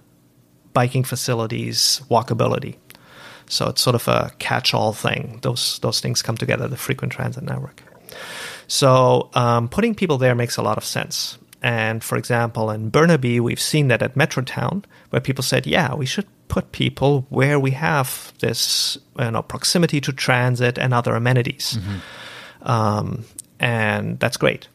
[0.72, 2.76] biking facilities, walkability.
[3.46, 5.38] So it's sort of a catch-all thing.
[5.42, 6.68] Those those things come together.
[6.68, 7.82] The frequent transit network.
[8.66, 11.38] So um, putting people there makes a lot of sense.
[11.62, 16.06] And for example, in Burnaby, we've seen that at Metrotown, where people said, "Yeah, we
[16.06, 21.78] should put people where we have this you know, proximity to transit and other amenities,"
[22.62, 23.24] um,
[23.58, 24.68] and that's great.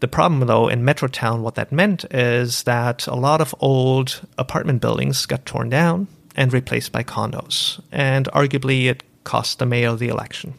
[0.00, 4.80] The problem, though, in Metrotown, what that meant is that a lot of old apartment
[4.80, 10.08] buildings got torn down and replaced by condos, and arguably it cost the mayor the
[10.08, 10.54] election.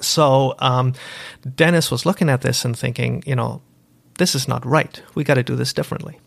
[0.00, 0.94] So um,
[1.56, 3.60] Dennis was looking at this and thinking, you know,
[4.18, 5.02] this is not right.
[5.16, 6.18] We got to do this differently.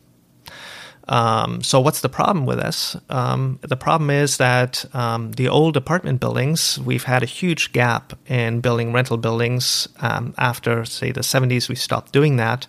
[1.07, 2.95] Um, so what's the problem with this?
[3.09, 8.13] Um, the problem is that um, the old apartment buildings, we've had a huge gap
[8.27, 9.87] in building rental buildings.
[9.99, 12.67] Um, after, say, the 70s, we stopped doing that.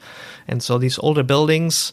[0.48, 1.92] And so these older buildings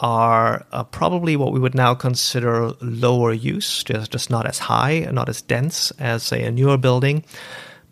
[0.00, 5.00] are uh, probably what we would now consider lower use, just, just not as high,
[5.12, 7.24] not as dense as, say, a newer building,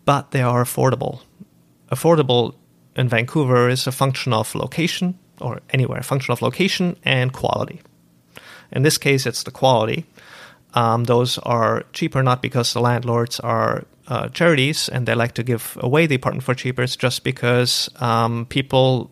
[0.05, 1.21] but they are affordable.
[1.91, 2.55] Affordable
[2.97, 7.81] in Vancouver is a function of location, or anywhere, a function of location and quality.
[8.71, 10.07] In this case, it's the quality.
[10.75, 15.43] Um, those are cheaper not because the landlords are uh, charities and they like to
[15.43, 16.83] give away the apartment for cheaper.
[16.83, 19.11] It's just because um, people,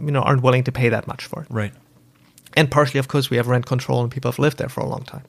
[0.00, 1.48] you know, aren't willing to pay that much for it.
[1.50, 1.72] Right.
[2.56, 4.86] And partially, of course, we have rent control and people have lived there for a
[4.86, 5.24] long time.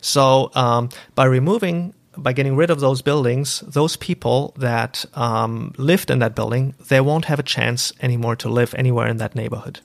[0.00, 6.10] So um, by removing, by getting rid of those buildings, those people that um, lived
[6.10, 9.80] in that building, they won't have a chance anymore to live anywhere in that neighborhood.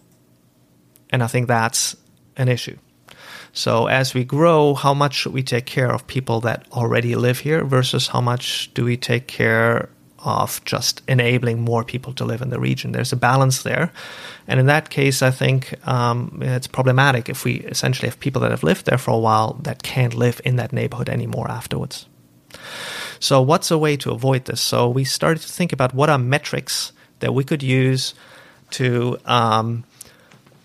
[1.10, 1.96] And I think that's
[2.36, 2.78] an issue.
[3.54, 7.40] So as we grow, how much should we take care of people that already live
[7.40, 12.42] here versus how much do we take care of just enabling more people to live
[12.42, 12.92] in the region?
[12.92, 13.92] There's a balance there.
[14.48, 18.52] And in that case, I think um, it's problematic if we essentially have people that
[18.52, 22.06] have lived there for a while that can't live in that neighborhood anymore afterwards.
[23.20, 24.62] So, what's a way to avoid this?
[24.62, 28.14] So, we started to think about what are metrics that we could use
[28.72, 29.84] to um,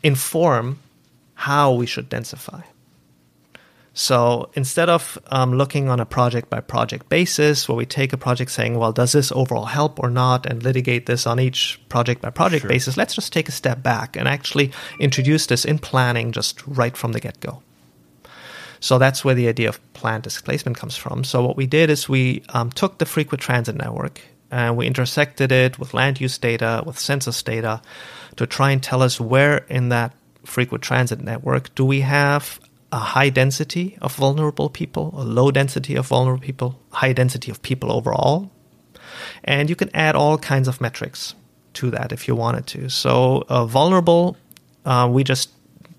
[0.02, 0.78] inform
[1.34, 2.62] how we should densify.
[3.94, 8.16] So instead of um, looking on a project by project basis, where we take a
[8.16, 12.22] project saying, well, does this overall help or not, and litigate this on each project
[12.22, 12.70] by project Sure.
[12.70, 16.96] basis, let's just take a step back and actually introduce this in planning just right
[16.96, 17.62] from the get go.
[18.82, 21.22] So that's where the idea of planned displacement comes from.
[21.22, 25.52] So what we did is we um, took the frequent transit network and we intersected
[25.52, 27.80] it with land use data, with census data,
[28.34, 30.12] to try and tell us where in that
[30.44, 32.58] frequent transit network do we have
[32.90, 37.62] a high density of vulnerable people, a low density of vulnerable people, high density of
[37.62, 38.50] people overall.
[39.44, 41.36] And you can add all kinds of metrics
[41.74, 42.90] to that if you wanted to.
[42.90, 44.36] So, uh, vulnerable,
[44.84, 45.50] uh, we just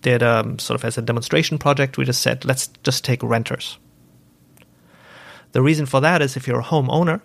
[0.03, 3.79] did um, sort of as a demonstration project, we just said, let's just take renters.
[5.53, 7.21] The reason for that is if you're a homeowner,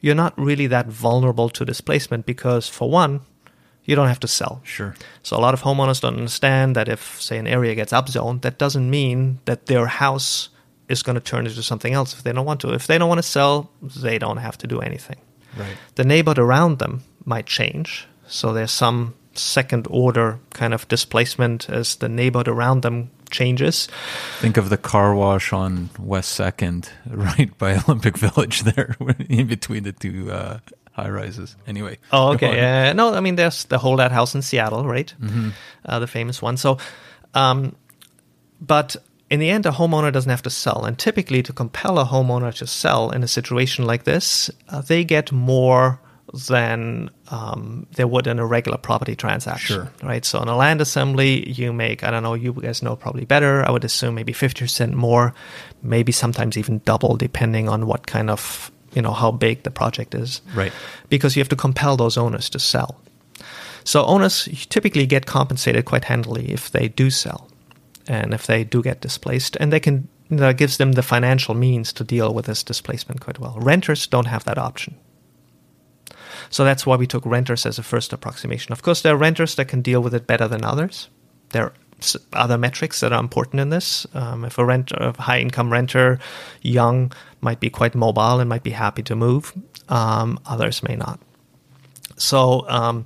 [0.00, 3.20] you're not really that vulnerable to displacement because, for one,
[3.84, 4.60] you don't have to sell.
[4.64, 4.94] Sure.
[5.22, 8.58] So a lot of homeowners don't understand that if, say, an area gets upzoned, that
[8.58, 10.48] doesn't mean that their house
[10.88, 12.72] is going to turn into something else if they don't want to.
[12.72, 15.16] If they don't want to sell, they don't have to do anything.
[15.56, 15.76] Right.
[15.94, 18.06] The neighborhood around them might change.
[18.26, 23.88] So there's some second order kind of displacement as the neighborhood around them changes.
[24.38, 28.96] Think of the car wash on West Second, right by Olympic Village, there,
[29.28, 30.58] in between the two uh,
[30.92, 31.56] high rises.
[31.66, 31.98] Anyway.
[32.12, 32.92] Oh, okay.
[32.94, 35.12] no, I mean, there's the Hold That House in Seattle, right?
[35.84, 36.56] Uh, the famous one.
[36.56, 36.78] So,
[37.34, 37.76] um,
[38.60, 38.96] but
[39.28, 40.84] in the end, a homeowner doesn't have to sell.
[40.84, 45.04] And typically, to compel a homeowner to sell in a situation like this, uh, they
[45.04, 46.00] get more
[46.48, 49.76] than um, they would in a regular property transaction.
[49.76, 49.92] Sure.
[50.02, 50.24] Right.
[50.24, 53.64] So, in a land assembly, you make, I don't know, you guys know probably better.
[53.66, 55.34] I would assume maybe 50% more,
[55.82, 60.14] maybe sometimes even double, depending on what kind of, you know, how big the project
[60.14, 60.72] is Right.
[61.08, 63.00] because you have to compel those owners to sell.
[63.84, 67.48] So owners typically get compensated quite handily if they do sell,
[68.08, 71.92] and if they do get displaced, and they can that gives them the financial means
[71.92, 73.56] to deal with this displacement quite well.
[73.60, 74.96] Renters don't have that option.
[76.50, 78.72] So that's why we took renters as a first approximation.
[78.72, 81.08] Of course, there are renters that can deal with it better than others.
[81.50, 81.72] There are
[82.32, 84.06] other metrics that are important in this.
[84.14, 86.18] Um, if a renter, a high income renter,
[86.62, 89.52] young, might be quite mobile and might be happy to move,
[89.88, 91.20] um, others may not.
[92.18, 93.04] So, um,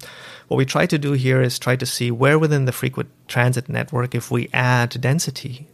[0.49, 3.69] what we try to do here is try to see where within the frequent transit
[3.69, 5.69] network, if we add density,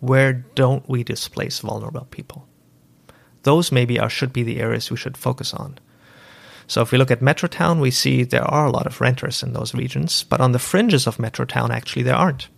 [0.00, 2.48] where don't we displace vulnerable people?
[3.44, 5.78] Those maybe are should be the areas we should focus on.
[6.66, 9.52] So if we look at Metrotown, we see there are a lot of renters in
[9.52, 12.48] those regions, but on the fringes of Metrotown, actually there aren't.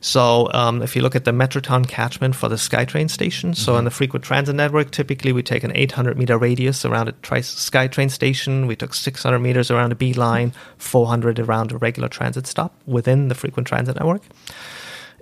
[0.00, 3.84] So um, if you look at the Metrotown catchment for the SkyTrain station, so on
[3.84, 8.10] the frequent transit network, typically we take an 800 meter radius around a tri- SkyTrain
[8.10, 8.66] station.
[8.66, 13.28] We took 600 meters around a B line, 400 around a regular transit stop within
[13.28, 14.22] the frequent transit network.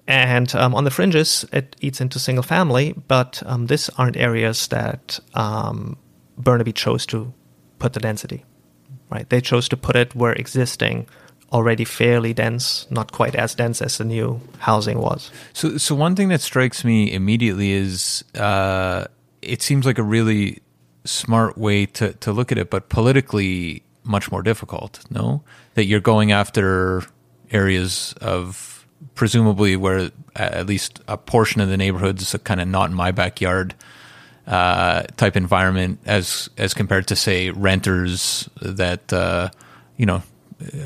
[0.06, 4.68] And um, on the fringes, it eats into single family, but um, these aren't areas
[4.68, 5.96] that um,
[6.38, 7.32] Burnaby chose to
[7.78, 8.44] put the density.
[9.10, 9.28] Right?
[9.28, 11.06] They chose to put it where existing,
[11.52, 15.30] already fairly dense, not quite as dense as the new housing was.
[15.52, 19.04] So, so one thing that strikes me immediately is uh,
[19.42, 20.60] it seems like a really
[21.04, 25.04] smart way to, to look at it, but politically much more difficult.
[25.10, 25.42] No,
[25.74, 27.04] that you're going after
[27.50, 32.90] areas of presumably where at least a portion of the neighborhoods are kind of not
[32.90, 33.74] in my backyard
[34.46, 39.48] uh, type environment, as as compared to say renters that uh,
[39.96, 40.22] you know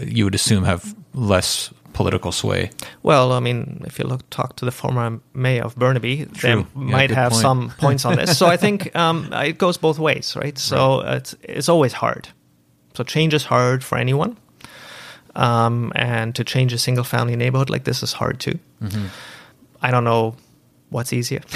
[0.07, 2.71] you would assume have less political sway.
[3.03, 6.65] Well, I mean, if you look talk to the former mayor of Burnaby, they Yeah,
[6.75, 7.43] might have point.
[7.43, 8.39] some points on this.
[8.39, 10.59] So I think um, it goes both ways, right?
[10.59, 12.29] So It's it's always hard.
[12.95, 14.37] So change is hard for anyone.
[15.37, 18.59] Um, and to change a single family neighborhood like this is hard too.
[19.83, 20.35] I don't know
[20.91, 21.41] what's easier.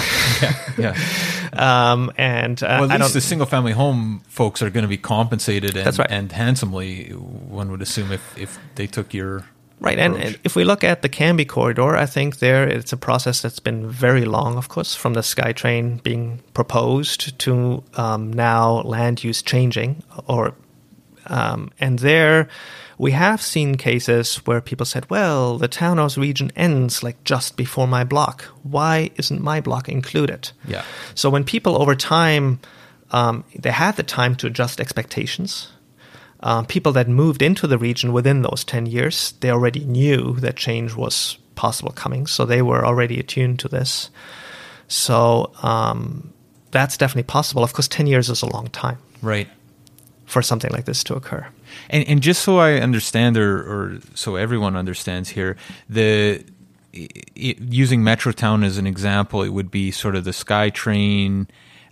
[0.77, 0.93] Yeah.
[1.57, 4.97] um, and uh, Well, at least the single family home folks are going to be
[4.97, 6.11] compensated and, That's right.
[6.11, 9.45] and handsomely, one would assume, if, if they took your.
[9.81, 10.27] Right, and, approach.
[10.27, 13.59] and if we look at the Cambie corridor, I think there it's a process that's
[13.59, 19.41] been very long, of course, from the SkyTrain being proposed to um, now land use
[19.41, 20.55] changing, or
[21.27, 22.47] um, and there
[22.97, 27.87] we have seen cases where people said, "Well, the townhouse region ends like just before
[27.87, 28.43] my block.
[28.63, 30.83] Why isn't my block included?" Yeah.
[31.13, 32.59] So when people over time,
[33.11, 35.69] um, they had the time to adjust expectations.
[36.41, 40.55] Um, people that moved into the region within those 10 years, they already knew that
[40.55, 42.27] change was possible coming.
[42.27, 44.11] So they were already attuned to this.
[44.87, 46.33] So um,
[46.71, 47.63] that's definitely possible.
[47.63, 49.49] Of course, 10 years is a long time Right.
[50.25, 51.45] For something like this to occur.
[51.89, 55.55] And, and just so I understand, or, or so everyone understands here,
[55.89, 56.43] the
[56.95, 57.07] i
[57.37, 61.47] i using Metrotown as an example, it would be sort of the SkyTrain,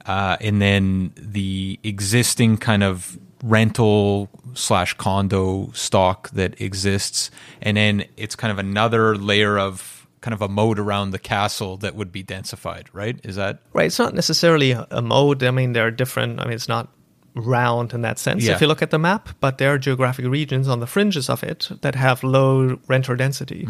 [0.06, 7.30] uh, and then the existing kind of rental slash condo stock that exists,
[7.62, 11.76] and then it's kind of another layer of kind of a moat around the castle
[11.78, 13.20] that would be densified, right?
[13.24, 13.88] Is that Right.
[13.88, 15.44] It's not necessarily a a mode.
[15.44, 16.88] I mean, there are different, I mean, it's not
[17.36, 18.54] round in that sense Yeah.
[18.56, 21.44] if you look at the map, but there are geographic regions on the fringes of
[21.44, 23.68] it that have low renter density.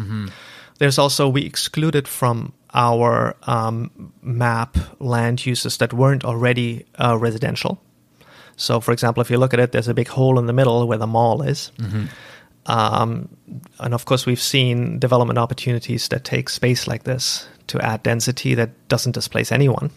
[0.78, 7.80] There's also, we excluded from our um, map land uses that weren't already uh, residential.
[8.56, 10.86] So, for example, if you look at it, there's a big hole in the middle
[10.88, 11.70] where the mall is.
[12.66, 13.28] Um,
[13.78, 18.54] and of course, we've seen development opportunities that take space like this to add density
[18.54, 19.90] that doesn't displace anyone,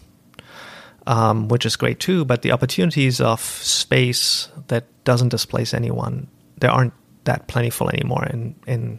[1.08, 2.24] um, which is great too.
[2.24, 6.28] But the opportunities of space that doesn't displace anyone,
[6.60, 6.92] there aren't
[7.24, 8.98] that plentiful anymore in in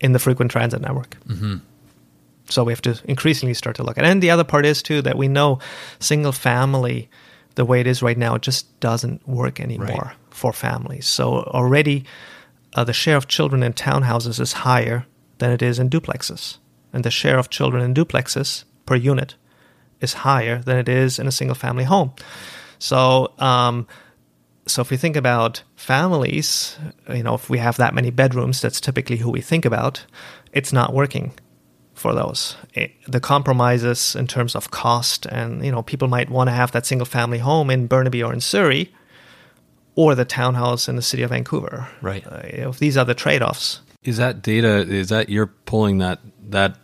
[0.00, 1.16] in the frequent transit network.
[2.48, 4.04] So we have to increasingly start to look at.
[4.04, 4.10] It.
[4.10, 5.58] And the other part is too that we know
[5.98, 7.08] single family,
[7.56, 10.16] the way it is right now, it just doesn't work anymore Right.
[10.30, 11.06] for families.
[11.06, 12.04] So already,
[12.76, 15.06] uh, the share of children in townhouses is higher
[15.38, 16.58] than it is in duplexes,
[16.92, 19.34] and the share of children in duplexes per unit
[20.00, 22.12] is higher than it is in a single family home.
[22.78, 23.86] So, um,
[24.66, 26.76] so if we think about families,
[27.08, 30.04] you know, if we have that many bedrooms, that's typically who we think about.
[30.52, 31.32] It's not working
[31.94, 32.56] for those.
[32.74, 36.72] It, the compromises in terms of cost, and you know, people might want to have
[36.72, 38.92] that single family home in Burnaby or in Surrey,
[39.94, 41.88] or the townhouse in the city of Vancouver.
[42.02, 42.26] Right.
[42.26, 43.80] Uh, you know, if these are the trade-offs.
[44.04, 44.80] Is that data?
[44.80, 46.20] Is that you're pulling that
[46.50, 46.76] that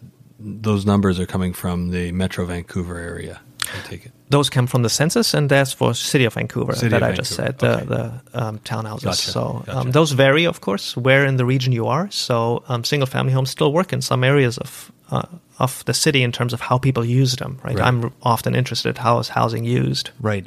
[0.42, 3.40] those numbers are coming from the Metro Vancouver area?
[3.62, 4.12] I take it.
[4.28, 7.12] Those come from the census, and that's for city of Vancouver City that of I
[7.12, 7.58] just said.
[7.58, 7.84] The okay.
[7.84, 9.04] the um, townhouses.
[9.04, 9.78] Gotcha, So gotcha.
[9.78, 12.10] um, those vary, of course, where in the region you are.
[12.10, 15.22] So um, single family homes still work in some areas of uh,
[15.58, 17.60] of the city in terms of how people use them.
[17.62, 17.78] Right.
[17.78, 17.86] Right.
[17.86, 20.10] I'm often interested how is housing used.
[20.20, 20.46] Right.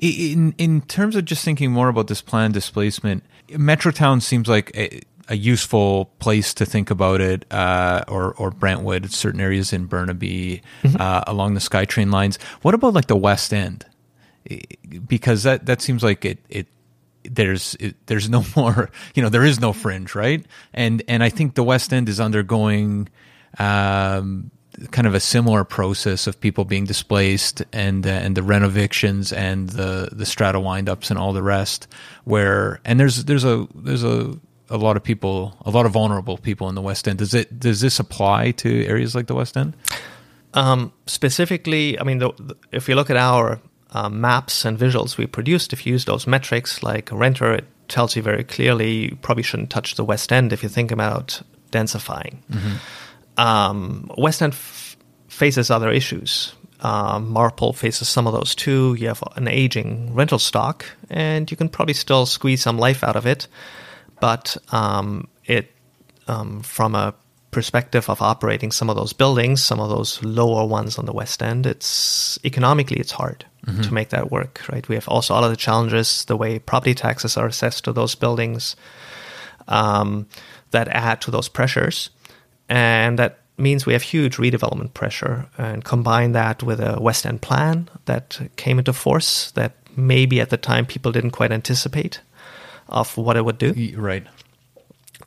[0.00, 5.00] In in terms of just thinking more about this planned displacement, Metrotown seems like a,
[5.30, 10.60] a useful place to think about it, uh, or or Brentwood, certain areas in Burnaby,
[10.98, 12.38] uh, along the SkyTrain lines.
[12.62, 13.86] What about like the West End?
[15.06, 16.66] Because that that seems like it it
[17.22, 21.28] there's it, there's no more you know there is no fringe right and and I
[21.28, 23.08] think the West End is undergoing
[23.58, 24.50] um,
[24.90, 29.68] kind of a similar process of people being displaced and uh, and the renovictions and
[29.70, 31.86] the the strata windups and all the rest
[32.24, 34.38] where and there's there's a there's a
[34.70, 37.58] a lot of people a lot of vulnerable people in the West End does it
[37.60, 39.74] does this apply to areas like the West End
[40.54, 43.60] Um, specifically, I mean, the, the, if you look at our
[43.92, 48.16] um, maps and visuals we produced, if you use those metrics like renter, it tells
[48.16, 51.40] you very clearly you probably shouldn't touch the West End if you think about
[51.70, 52.38] densifying.
[53.36, 54.96] Um, West End f-
[55.28, 56.54] faces other issues.
[56.80, 58.96] Um, Marpole faces some of those too.
[58.98, 63.16] You have an aging rental stock, and you can probably still squeeze some life out
[63.16, 63.46] of it.
[64.20, 65.74] But um, it,
[66.28, 67.14] um, from a
[67.50, 71.42] perspective of operating some of those buildings, some of those lower ones on the West
[71.42, 73.44] End, it's economically it's hard
[73.82, 74.60] to make that work.
[74.70, 74.88] Right?
[74.88, 78.14] We have also all of the challenges, the way property taxes are assessed to those
[78.14, 78.76] buildings,
[79.68, 80.26] um,
[80.70, 82.10] that add to those pressures,
[82.68, 85.46] and that means we have huge redevelopment pressure.
[85.58, 90.50] And combine that with a West End plan that came into force that maybe at
[90.50, 92.20] the time people didn't quite anticipate
[92.90, 93.72] of what it would do.
[93.96, 94.26] right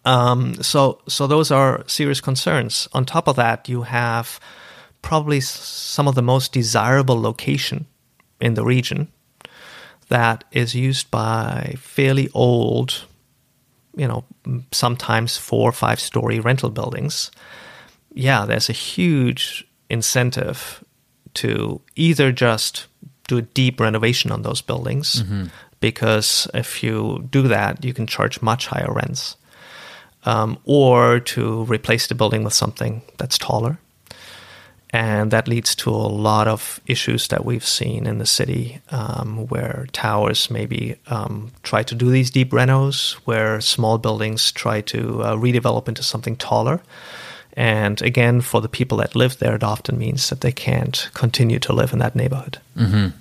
[0.05, 2.87] Um, so, so those are serious concerns.
[2.93, 4.39] On top of that, you have
[5.01, 7.85] probably some of the most desirable location
[8.41, 9.07] in the region
[10.09, 13.05] that is used by fairly old,
[13.95, 14.23] you know,
[14.71, 17.31] sometimes four or five story rental buildings,
[18.13, 20.83] yeah, there's a huge incentive
[21.35, 22.87] to either just
[23.27, 25.45] do a deep renovation on those buildings, mm-hmm.
[25.83, 29.35] Because if you do that, you can charge much higher rents,
[30.23, 33.77] um, or to replace the building with something that's taller.
[34.91, 39.47] And that leads to a lot of issues that we've seen in the city um,
[39.49, 45.21] where towers maybe um, try to do these deep renos, where small buildings try to
[45.21, 46.79] uh, redevelop into something taller.
[47.57, 51.59] And again, for the people that live there, it often means that they can't continue
[51.59, 52.59] to live in that neighborhood.
[52.77, 53.17] Mm-hmm.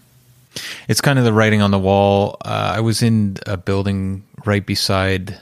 [0.88, 2.36] It's kind of the writing on the wall.
[2.44, 5.38] Uh, I was in a building right beside,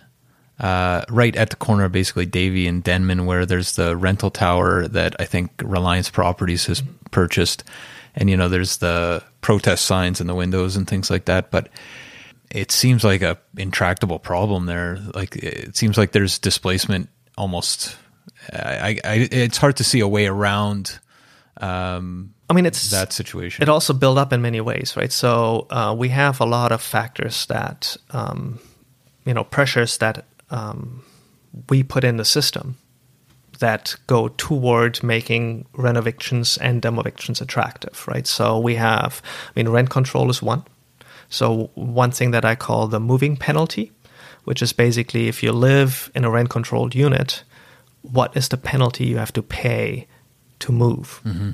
[0.59, 4.89] uh, right at the corner of basically Davie and Denman, where there's the rental tower
[4.89, 7.65] that I think Reliance Properties has purchased.
[8.15, 11.51] And, you know, there's the protest signs in the windows and things like that.
[11.51, 11.69] But
[12.51, 14.99] it seems like a intractable problem there.
[15.15, 17.09] Like, it seems like there's displacement
[17.39, 17.97] almost
[18.53, 20.99] I, I, it's hard to see a way around.
[21.61, 23.63] Um, I mean, it's that situation.
[23.63, 25.13] It also built up in many ways, right?
[25.13, 28.59] So uh, we have a lot of factors that, um,
[29.25, 31.05] you know, pressures that um,
[31.69, 32.77] we put in the system
[33.61, 38.27] that go toward making renovictions and demovictions attractive, right?
[38.27, 40.65] So we have, I mean, rent control is one.
[41.29, 43.93] So one thing that I call the moving penalty,
[44.45, 47.45] which is basically if you live in a rent controlled unit
[48.03, 50.07] what is the penalty you have to pay
[50.61, 51.21] to move.
[51.25, 51.51] Mm-hmm.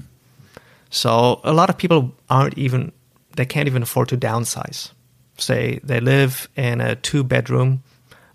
[0.97, 2.92] So a lot of people aren't even
[3.36, 4.92] they can't even afford to downsize.
[5.36, 7.82] Say they live in a two bedroom,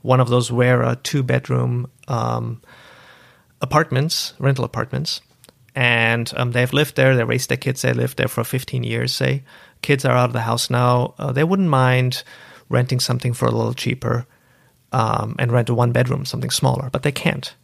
[0.03, 2.61] one of those rare two bedroom um,
[3.61, 5.21] apartments, rental apartments,
[5.73, 7.15] and um, they've lived there.
[7.15, 7.81] They raised their kids.
[7.81, 9.11] They lived there for 15 years.
[9.11, 9.43] Say
[9.81, 11.15] kids are out of the house now.
[11.17, 12.23] Uh, they wouldn't mind
[12.69, 14.27] renting something for a little cheaper
[14.91, 17.55] um, and rent a one bedroom, something smaller, but they can't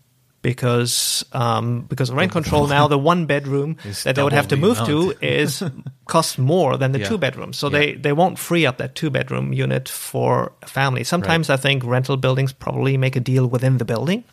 [0.47, 3.75] because um, because rent control now the one bedroom
[4.05, 5.61] that they would have to move to is
[6.05, 7.09] costs more than the yeah.
[7.09, 7.77] two bedroom so yeah.
[7.77, 11.59] they they won't free up that two bedroom unit for a family sometimes right.
[11.59, 14.23] i think rental buildings probably make a deal within the building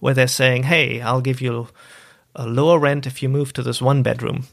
[0.00, 1.68] where they're saying hey i'll give you
[2.34, 4.44] a lower rent if you move to this one bedroom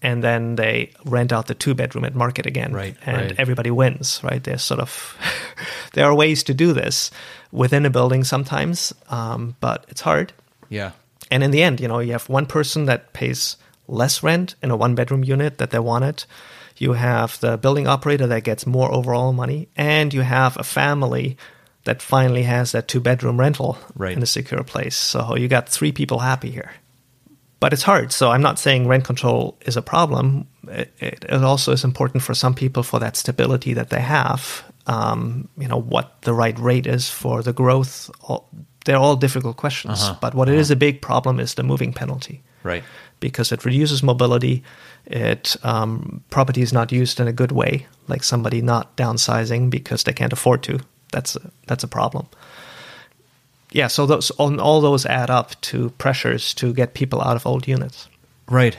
[0.00, 3.34] and then they rent out the two bedroom at market again right and right.
[3.36, 5.18] everybody wins right there's sort of
[5.94, 7.10] there are ways to do this
[7.50, 10.32] within a building sometimes, um, but it's hard.
[10.68, 10.92] Yeah.
[11.30, 13.56] And in the end, you know, you have one person that pays
[13.88, 16.24] less rent in a one bedroom unit that they wanted.
[16.76, 21.36] You have the building operator that gets more overall money, and you have a family
[21.84, 24.16] that finally has that two bedroom rental right.
[24.16, 24.96] in a secure place.
[24.96, 26.72] So you got three people happy here.
[27.60, 28.12] But it's hard.
[28.12, 30.46] So I'm not saying rent control is a problem.
[30.68, 34.64] It, it, it also is important for some people for that stability that they have
[34.86, 38.10] um, you know what the right rate is for the growth.
[38.84, 40.18] They're all difficult questions, uh-huh.
[40.20, 40.56] but what uh-huh.
[40.56, 42.84] it is a big problem is the moving penalty, right?
[43.20, 44.62] Because it reduces mobility.
[45.06, 50.04] It um, property is not used in a good way, like somebody not downsizing because
[50.04, 50.80] they can't afford to.
[51.12, 52.26] That's a, that's a problem.
[53.72, 57.46] Yeah, so those all, all those add up to pressures to get people out of
[57.46, 58.08] old units.
[58.48, 58.76] Right.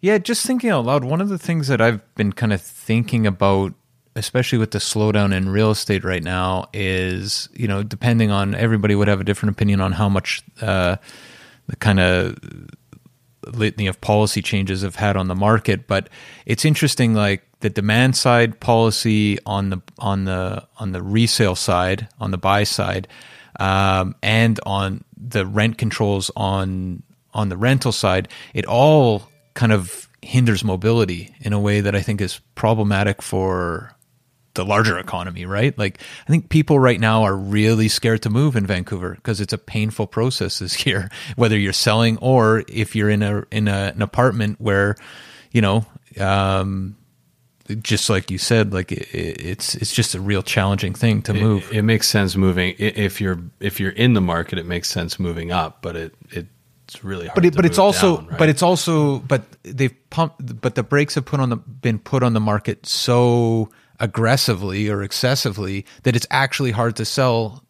[0.00, 3.26] Yeah, just thinking out loud, one of the things that I've been kind of thinking
[3.26, 3.74] about
[4.16, 8.94] especially with the slowdown in real estate right now, is you know depending on everybody
[8.94, 10.96] would have a different opinion on how much uh,
[11.68, 12.36] the kind of
[13.46, 15.86] litany of policy changes have had on the market.
[15.86, 16.08] But
[16.46, 22.08] it's interesting, like the demand side policy on the on the on the resale side,
[22.18, 23.08] on the buy side,
[23.60, 27.02] um, and on the rent controls on
[27.34, 28.28] on the rental side.
[28.54, 33.95] It all kind of hinders mobility in a way that I think is problematic for
[34.56, 35.76] the larger economy, right?
[35.78, 39.52] Like I think people right now are really scared to move in Vancouver because it's
[39.52, 43.92] a painful process this year, whether you're selling or if you're in a in a,
[43.94, 44.96] an apartment where,
[45.52, 45.86] you know,
[46.18, 46.96] um,
[47.82, 51.70] just like you said, like it, it's it's just a real challenging thing to move.
[51.70, 54.58] It, it, makes sense moving if you're if you're in the market.
[54.58, 56.46] It makes sense moving up, but it it
[56.86, 57.34] it's really hard.
[57.34, 58.38] But it, but it's also down, right?
[58.38, 62.22] but it's also but they've pumped but the brakes have put on the been put
[62.22, 63.70] on the market so
[64.00, 67.62] aggressively or excessively that it's actually hard to sell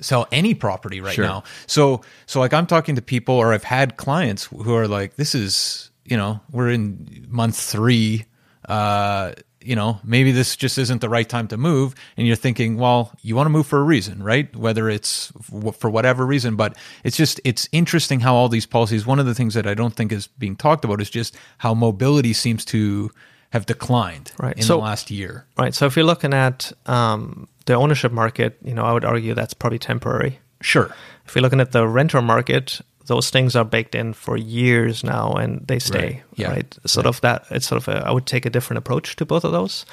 [0.00, 1.24] sell any property right sure.
[1.24, 1.42] now.
[1.66, 5.34] So so like I'm talking to people or I've had clients who are like this
[5.34, 8.24] is, you know, we're in month 3
[8.68, 11.94] uh you know, maybe this just isn't the right time to move.
[12.16, 14.54] And you're thinking, well, you want to move for a reason, right?
[14.56, 15.32] Whether it's
[15.76, 19.34] for whatever reason, but it's just, it's interesting how all these policies, one of the
[19.34, 23.10] things that I don't think is being talked about is just how mobility seems to
[23.50, 24.56] have declined Right.
[24.56, 25.44] in So- the last year.
[25.56, 25.74] Right.
[25.74, 29.54] So if you're looking at um, the ownership market, you know, I would argue that's
[29.54, 30.38] probably temporary.
[30.60, 30.94] Sure.
[31.26, 35.32] If you're looking at the renter market, those things are baked in for years now,
[35.32, 35.98] and they stay.
[36.06, 36.22] Right.
[36.36, 36.50] Yeah.
[36.50, 36.76] Right.
[36.86, 37.44] Sort of that.
[37.50, 37.88] It's sort of.
[37.88, 39.86] A, I would take a different approach to both of those.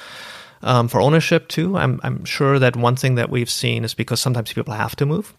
[0.62, 4.20] Um, for ownership too, I'm I'm sure that one thing that we've seen is because
[4.20, 5.34] sometimes people have to move,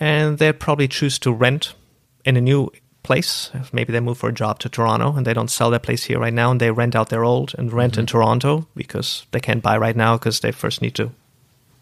[0.00, 1.74] and they probably choose to rent
[2.24, 2.70] in a new
[3.04, 3.52] place.
[3.72, 6.18] Maybe they move for a job to Toronto and they don't sell their place here
[6.18, 9.62] right now, and they rent out their old and rent in Toronto because they can't
[9.62, 11.12] buy right now because they first need to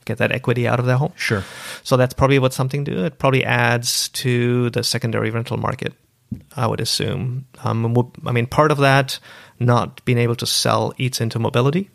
[0.05, 1.13] get that equity out of their home.
[1.17, 1.45] Sure.
[1.83, 3.05] So that's probably what something do.
[3.05, 5.95] It probably adds to the secondary rental market.
[6.57, 7.47] I would assume.
[7.63, 9.19] Um, I mean, part of that
[9.61, 11.91] not being able to sell eats into mobility,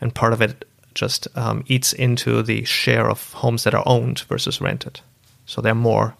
[0.00, 0.64] and part of it
[0.94, 5.00] just um, eats into the share of homes that are owned versus rented.
[5.44, 6.16] So there are more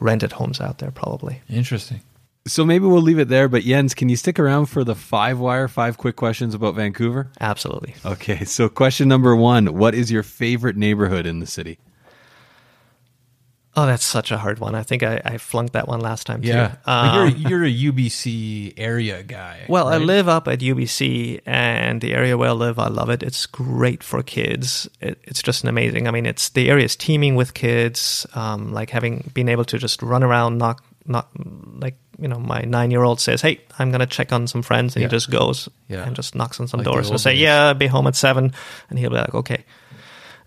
[0.00, 1.40] rented homes out there, probably.
[1.48, 2.00] Interesting.
[2.46, 3.48] So maybe we'll leave it there.
[3.48, 7.30] But Jens, can you stick around for the five wire, five quick questions about Vancouver?
[7.40, 7.94] Absolutely.
[8.04, 8.44] Okay.
[8.44, 11.78] So question number one: What is your favorite neighborhood in the city?
[13.78, 14.74] Oh, that's such a hard one.
[14.74, 16.68] I think I, I flunked that one last time Yeah.
[16.68, 16.74] too.
[16.84, 19.60] But you're, Um, you're a UBC area guy.
[19.68, 23.22] Well, I live up at UBC, and the area where I live, I love it.
[23.22, 24.88] It's great for kids.
[25.00, 26.08] It, it's just an amazing.
[26.08, 28.26] I mean, it's the area is teeming with kids.
[28.34, 31.28] Um, like having been able to just run around, knock, knock.
[31.80, 34.96] Like you know, my nine year old says, "Hey, I'm gonna check on some friends,"
[34.96, 35.08] and Yeah.
[35.08, 36.02] he just goes Yeah.
[36.04, 37.42] and just knocks on some Like doors and say, days.
[37.42, 38.52] "Yeah, I'll be home at 7.
[38.90, 39.62] and he'll be like, "Okay,"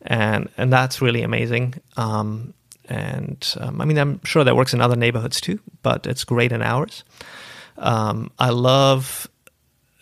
[0.01, 1.75] and and that's really amazing.
[1.95, 2.53] Um,
[2.91, 6.51] and um, I mean, I'm sure that works in other neighborhoods too, but it's great
[6.51, 7.05] in ours.
[7.77, 9.29] Um, I love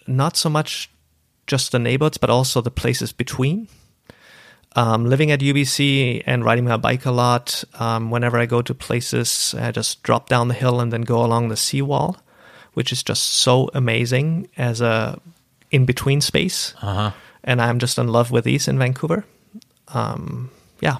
[0.07, 0.89] not so much
[1.45, 3.67] just the neighborhoods, but also the places between.
[4.75, 8.73] Um, living at UBC and riding my bike a lot, um, whenever I go to
[8.73, 12.17] places, I just drop down the hill and then go along the seawall,
[12.73, 15.19] which is just so amazing as a
[15.69, 16.73] in between space.
[16.81, 17.11] Uh-huh.
[17.43, 19.25] And I'm just in love with these in Vancouver.
[19.89, 20.49] Um,
[20.81, 20.97] yeah.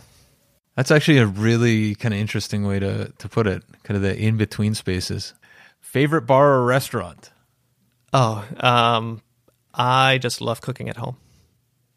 [0.80, 4.18] That's actually a really kind of interesting way to, to put it, kind of the
[4.18, 5.34] in between spaces.
[5.82, 7.32] Favorite bar or restaurant?
[8.14, 9.22] Oh, um,
[9.74, 11.18] I just love cooking at home.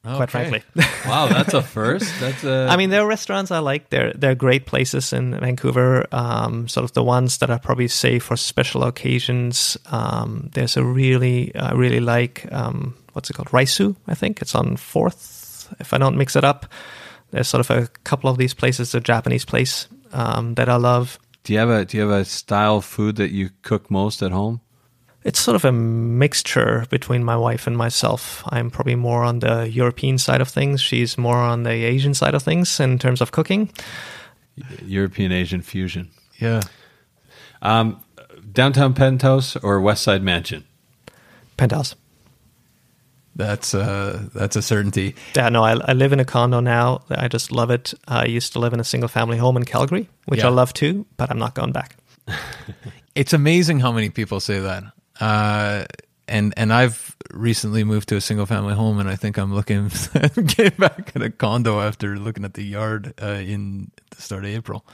[0.03, 0.65] Quite frankly.
[1.07, 2.13] Wow, that's a first.
[2.19, 2.67] That's a.
[2.69, 3.89] I mean, there are restaurants I like.
[3.91, 6.05] They're they're great places in Vancouver.
[6.11, 9.77] Um, sort of the ones that I probably say for special occasions.
[9.93, 13.95] Um, there's a really I really like um, what's it called Raisu.
[14.09, 15.73] I think it's on Fourth.
[15.79, 16.67] If I don't mix it up,
[17.33, 18.95] there's sort of a couple of these places.
[18.95, 21.19] A Japanese place um, that I love.
[21.43, 24.23] do you have a Do you have a style of food that you cook most
[24.23, 24.61] at home?
[25.25, 28.43] It's sort of a mixture between my wife and myself.
[28.47, 30.81] I'm probably more on the European side of things.
[30.81, 33.71] She's more on the Asian side of things in terms of cooking.
[34.85, 36.11] European Asian fusion.
[36.39, 36.61] Yeah.
[37.63, 38.03] Um,
[38.53, 40.65] downtown penthouse or West Side mansion?
[41.57, 41.95] Penthouse.
[43.35, 45.15] That's uh that's a certainty.
[45.35, 47.01] Yeah, no, I, I live in a condo now.
[47.11, 47.95] I just love it.
[48.07, 50.49] I used to live in a single family home in Calgary, which Yeah.
[50.49, 51.97] I love too, but I'm not going back.
[53.15, 54.85] It's amazing how many people say that.
[55.21, 55.85] Uh
[56.29, 59.89] and and I've recently moved to a single family home and I think I'm looking
[60.47, 64.51] getting back at a condo after looking at the yard uh, in the start of
[64.51, 64.85] April.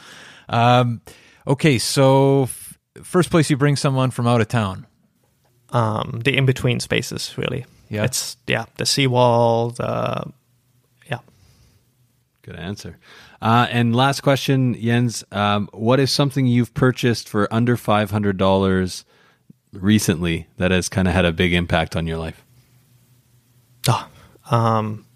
[0.49, 1.01] Um
[1.47, 4.87] okay, so f- first place you bring someone from out of town.
[5.71, 7.67] Um, the in between spaces, really.
[7.89, 8.05] Yeah.
[8.05, 10.31] It's, yeah, the seawall, the,
[11.11, 11.19] yeah.
[12.43, 12.99] Good answer.
[13.41, 15.25] Uh, and last question, Jens.
[15.33, 19.05] Um, what is something you've purchased for under five hundred dollars
[19.73, 22.45] recently that has kind of had a big impact on your life?
[23.89, 24.09] Oh,
[24.51, 25.07] um,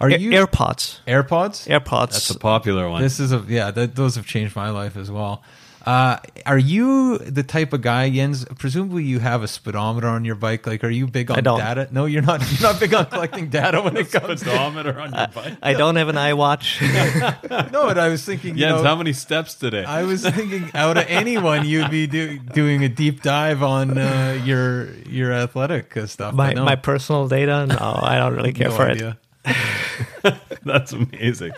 [0.00, 0.98] Are Air- you AirPods.
[1.06, 1.66] AirPods?
[1.68, 2.10] AirPods.
[2.12, 3.00] That's a popular one.
[3.00, 3.70] This is a yeah.
[3.70, 5.42] That, those have changed my life as well.
[5.86, 8.44] Uh, are you the type of guy, Jens?
[8.58, 10.66] Presumably, you have a speedometer on your bike.
[10.66, 11.60] Like, are you big on I don't.
[11.60, 11.88] data?
[11.92, 12.40] No, you're not.
[12.50, 14.40] You're not big on collecting data when it comes.
[14.40, 15.56] to Speedometer on your bike.
[15.62, 16.82] I don't have an iWatch.
[17.72, 18.54] No, but I was thinking.
[18.54, 19.84] You Jens, know, how many steps today?
[19.84, 24.40] I was thinking out of anyone, you'd be do, doing a deep dive on uh,
[24.44, 26.34] your your athletic uh, stuff.
[26.34, 27.66] my, no, my personal data?
[27.66, 29.16] No, I don't really care no for it.
[30.64, 31.52] That's amazing.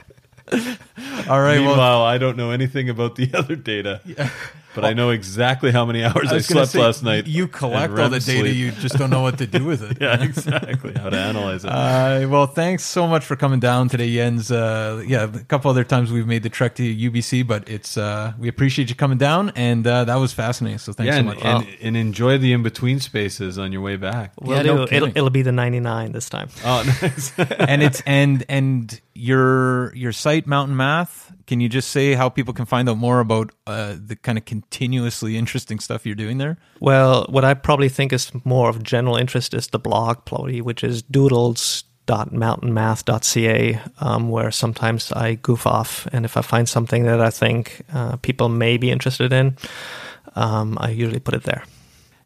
[1.28, 1.58] All right.
[1.58, 4.00] Meanwhile, Well, I don't know anything about the other data,
[4.80, 7.26] but I know exactly how many hours I I, slept say, last night.
[7.26, 8.38] You and collect all the data.
[8.40, 8.56] sleep.
[8.56, 9.98] You just don't know what to do with it.
[10.00, 10.92] yeah, exactly.
[10.94, 11.68] How to analyze it.
[11.70, 14.50] Uh, well, thanks so much for coming down today, Jens.
[14.50, 18.32] Uh, yeah, a couple other times we've made the trek to UBC, but it's uh,
[18.38, 20.78] we appreciate you coming down, and uh, that was fascinating.
[20.78, 21.38] So thanks yeah, so much.
[21.42, 24.32] and, and enjoy the in between spaces on your way back.
[24.40, 25.10] We'll Yeah, no it'll, kidding.
[25.10, 26.48] it'll be the 99 this time.
[26.64, 27.32] Oh, nice.
[27.38, 32.52] and it's and and your your site Mountain Math can you just say how people
[32.52, 36.58] can find out more about uh, the kind of continuously interesting stuff you're doing there?
[36.78, 40.84] Well, what I probably think is more of general interest is the blog, Plody, which
[40.84, 46.06] is doodles.mountainmath.ca, um, where sometimes I goof off.
[46.12, 49.56] And if I find something that I think uh, people may be interested in,
[50.36, 51.64] um, I usually put it there.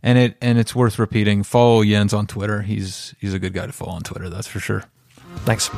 [0.02, 1.44] And it and it's worth repeating.
[1.44, 2.62] Follow Jens on Twitter.
[2.62, 4.28] He's he's a good guy to follow on Twitter.
[4.28, 4.82] That's for sure.
[5.44, 5.70] Thanks.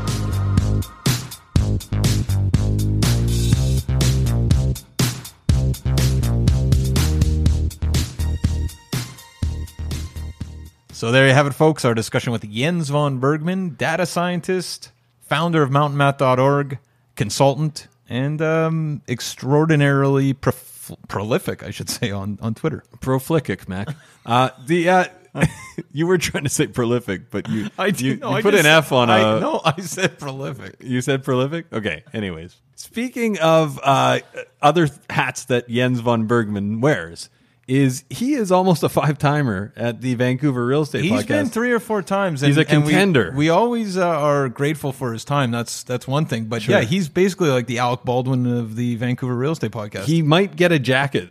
[10.95, 11.85] So there you have it, folks.
[11.85, 14.93] Our discussion with Jens von Bergmann, data scientist,
[15.23, 16.79] founder of mountainmath.org,
[17.17, 22.85] consultant, and um, extraordinarily prof- prolific, I should say, on, on Twitter.
[23.01, 23.89] Prolific, Mac.
[24.27, 25.05] Uh, the uh,
[25.93, 28.65] you were trying to say prolific, but you I you, no, you I put just-
[28.65, 29.39] an F on I, a.
[29.41, 30.77] No, I said prolific.
[30.81, 31.67] You said prolific?
[31.71, 32.05] Okay.
[32.15, 34.21] Anyways, speaking of uh,
[34.63, 37.29] other hats that Jens von Bergmann wears,
[37.67, 41.27] is he is almost a five timer at the Vancouver Real Estate He's Podcast.
[41.29, 42.43] been three or four times.
[42.43, 43.33] And, He's a and we- contender.
[43.35, 45.51] we, always uh, are grateful for his time.
[45.51, 46.45] That's that's one thing.
[46.47, 46.77] But Sure.
[46.79, 50.05] yeah, he's basically like the Alec Baldwin of the Vancouver Real Estate Podcast.
[50.05, 51.31] He might get a jacket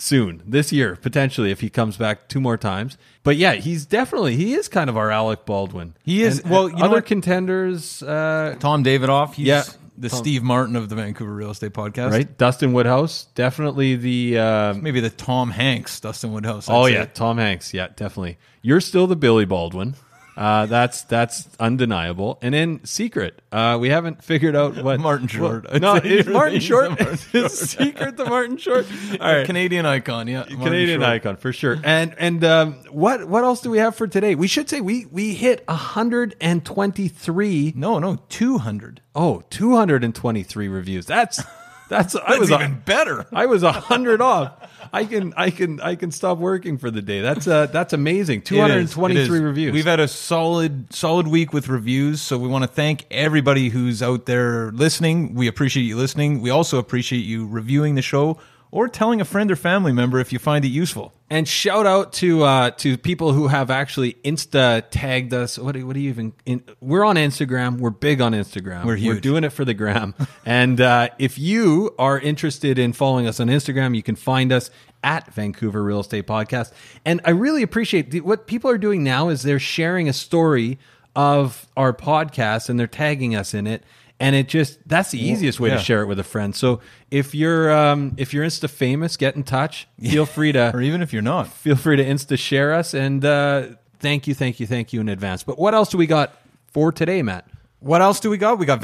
[0.00, 2.96] soon this year, potentially, if he comes back two more times.
[3.24, 5.94] But yeah, he's definitely he is kind of our Alec Baldwin.
[6.04, 9.34] He is- And, well, uh, you other contenders, uh, Tom Davidoff.
[9.34, 9.62] He's Yeah.
[10.00, 12.10] The Tom- Steve Martin of the Vancouver Real Estate Podcast.
[12.12, 12.38] right?
[12.38, 14.38] Dustin Woodhouse, definitely the.
[14.38, 16.68] Um, Maybe the Tom Hanks, Dustin Woodhouse.
[16.68, 16.92] I'd Oh say.
[16.94, 17.72] yeah, Tom Hanks.
[17.74, 18.38] Yeah, definitely.
[18.62, 19.94] You're still the Billy Baldwin.
[20.38, 22.38] Uh, that's that's undeniable.
[22.42, 25.66] And in secret, uh, we haven't figured out what Martin Short.
[25.68, 26.90] I'd no, you're Martin Short.
[26.90, 28.86] Martin It's secret the Martin Short.
[29.20, 30.28] All right, Canadian icon.
[30.28, 31.12] Yeah, Martin Canadian Short.
[31.12, 31.78] icon for sure.
[31.82, 34.36] And and um, what what else do we have for today?
[34.36, 37.72] We should say we we hit 123.
[37.74, 39.00] No, no, two hundred.
[39.16, 41.06] Oh, 223 reviews.
[41.06, 41.42] That's
[41.88, 43.26] that's I was even a, better.
[43.32, 44.52] I was a hundred off.
[44.92, 47.20] I can I can I can stop working for the day.
[47.20, 48.42] That's uh that's amazing.
[48.42, 49.72] Two hundred and twenty three reviews.
[49.72, 52.20] We've had a solid, solid week with reviews.
[52.22, 55.34] So we want to thank everybody who's out there listening.
[55.34, 56.40] We appreciate you listening.
[56.40, 58.38] We also appreciate you reviewing the show
[58.70, 61.12] or telling a friend or family member if you find it useful.
[61.30, 65.58] And shout out to uh, to people who have actually Insta tagged us.
[65.58, 66.32] What do, what do you even?
[66.46, 67.78] In, we're on Instagram.
[67.78, 68.84] We're big on Instagram.
[68.84, 69.22] We're huge.
[69.22, 70.14] doing it for the gram.
[70.46, 74.70] and uh, if you are interested in following us on Instagram, you can find us
[75.04, 76.72] at Vancouver Real Estate Podcast.
[77.04, 80.78] And I really appreciate the, what people are doing now is they're sharing a story
[81.14, 83.82] of our podcast and they're tagging us in it.
[84.20, 85.76] And it just that's the easiest way yeah.
[85.76, 86.54] to share it with a friend.
[86.54, 89.86] So if you're um, if you're Insta famous, get in touch.
[90.00, 91.46] Feel free to Or even if you're not.
[91.48, 93.66] feel free to insta share us and uh,
[94.00, 96.90] thank you thank you thank you in advance but what else do we got for
[96.90, 97.46] today matt
[97.80, 98.58] What else do we got?
[98.58, 98.80] We got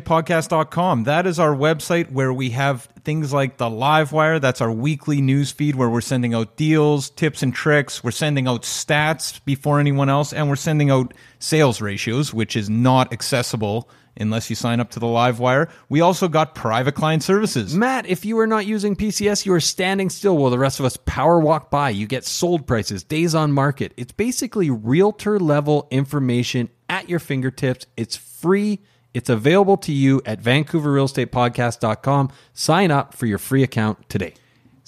[0.00, 1.04] VancouverRealEstatePodcast.com.
[1.04, 4.38] That is our website where we have things like the Live Wire.
[4.38, 8.02] That's our weekly news feed where we're sending out deals, tips and tricks.
[8.02, 12.70] We're sending out stats before anyone else, and we're sending out sales ratios, which is
[12.70, 13.88] not accessible
[14.18, 15.68] unless you sign up to the Live Wire.
[15.88, 17.74] We also got private client services.
[17.74, 20.86] matt if you are not using pcs you are standing still while the rest of
[20.86, 21.90] us power walk by.
[21.90, 23.92] You get sold prices days on market.
[23.96, 27.86] It's basically realtor level information at your fingertips.
[27.96, 28.80] It's free.
[29.14, 34.34] It's available to you at vancouverrealestatepodcast.com sign up for your free account today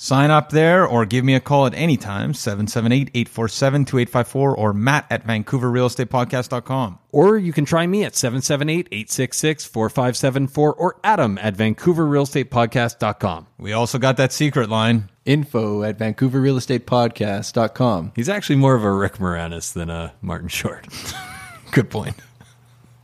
[0.00, 5.26] Sign up there or give me a call at any time, 778-847-2854 or matt at
[5.26, 7.00] vancouverrealestatepodcast.com.
[7.10, 13.46] Or you can try me at 778-866-4574 or Adam at vancouverrealestatepodcast.com.
[13.58, 15.10] We also got that secret line.
[15.24, 18.12] info at vancouverrealestatepodcast.com.
[18.14, 20.86] He's actually more of a Rick Moranis than a Martin Short.
[21.72, 22.14] Good point.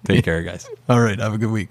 [0.05, 0.69] Take care, guys.
[0.89, 1.71] All right, have a good week.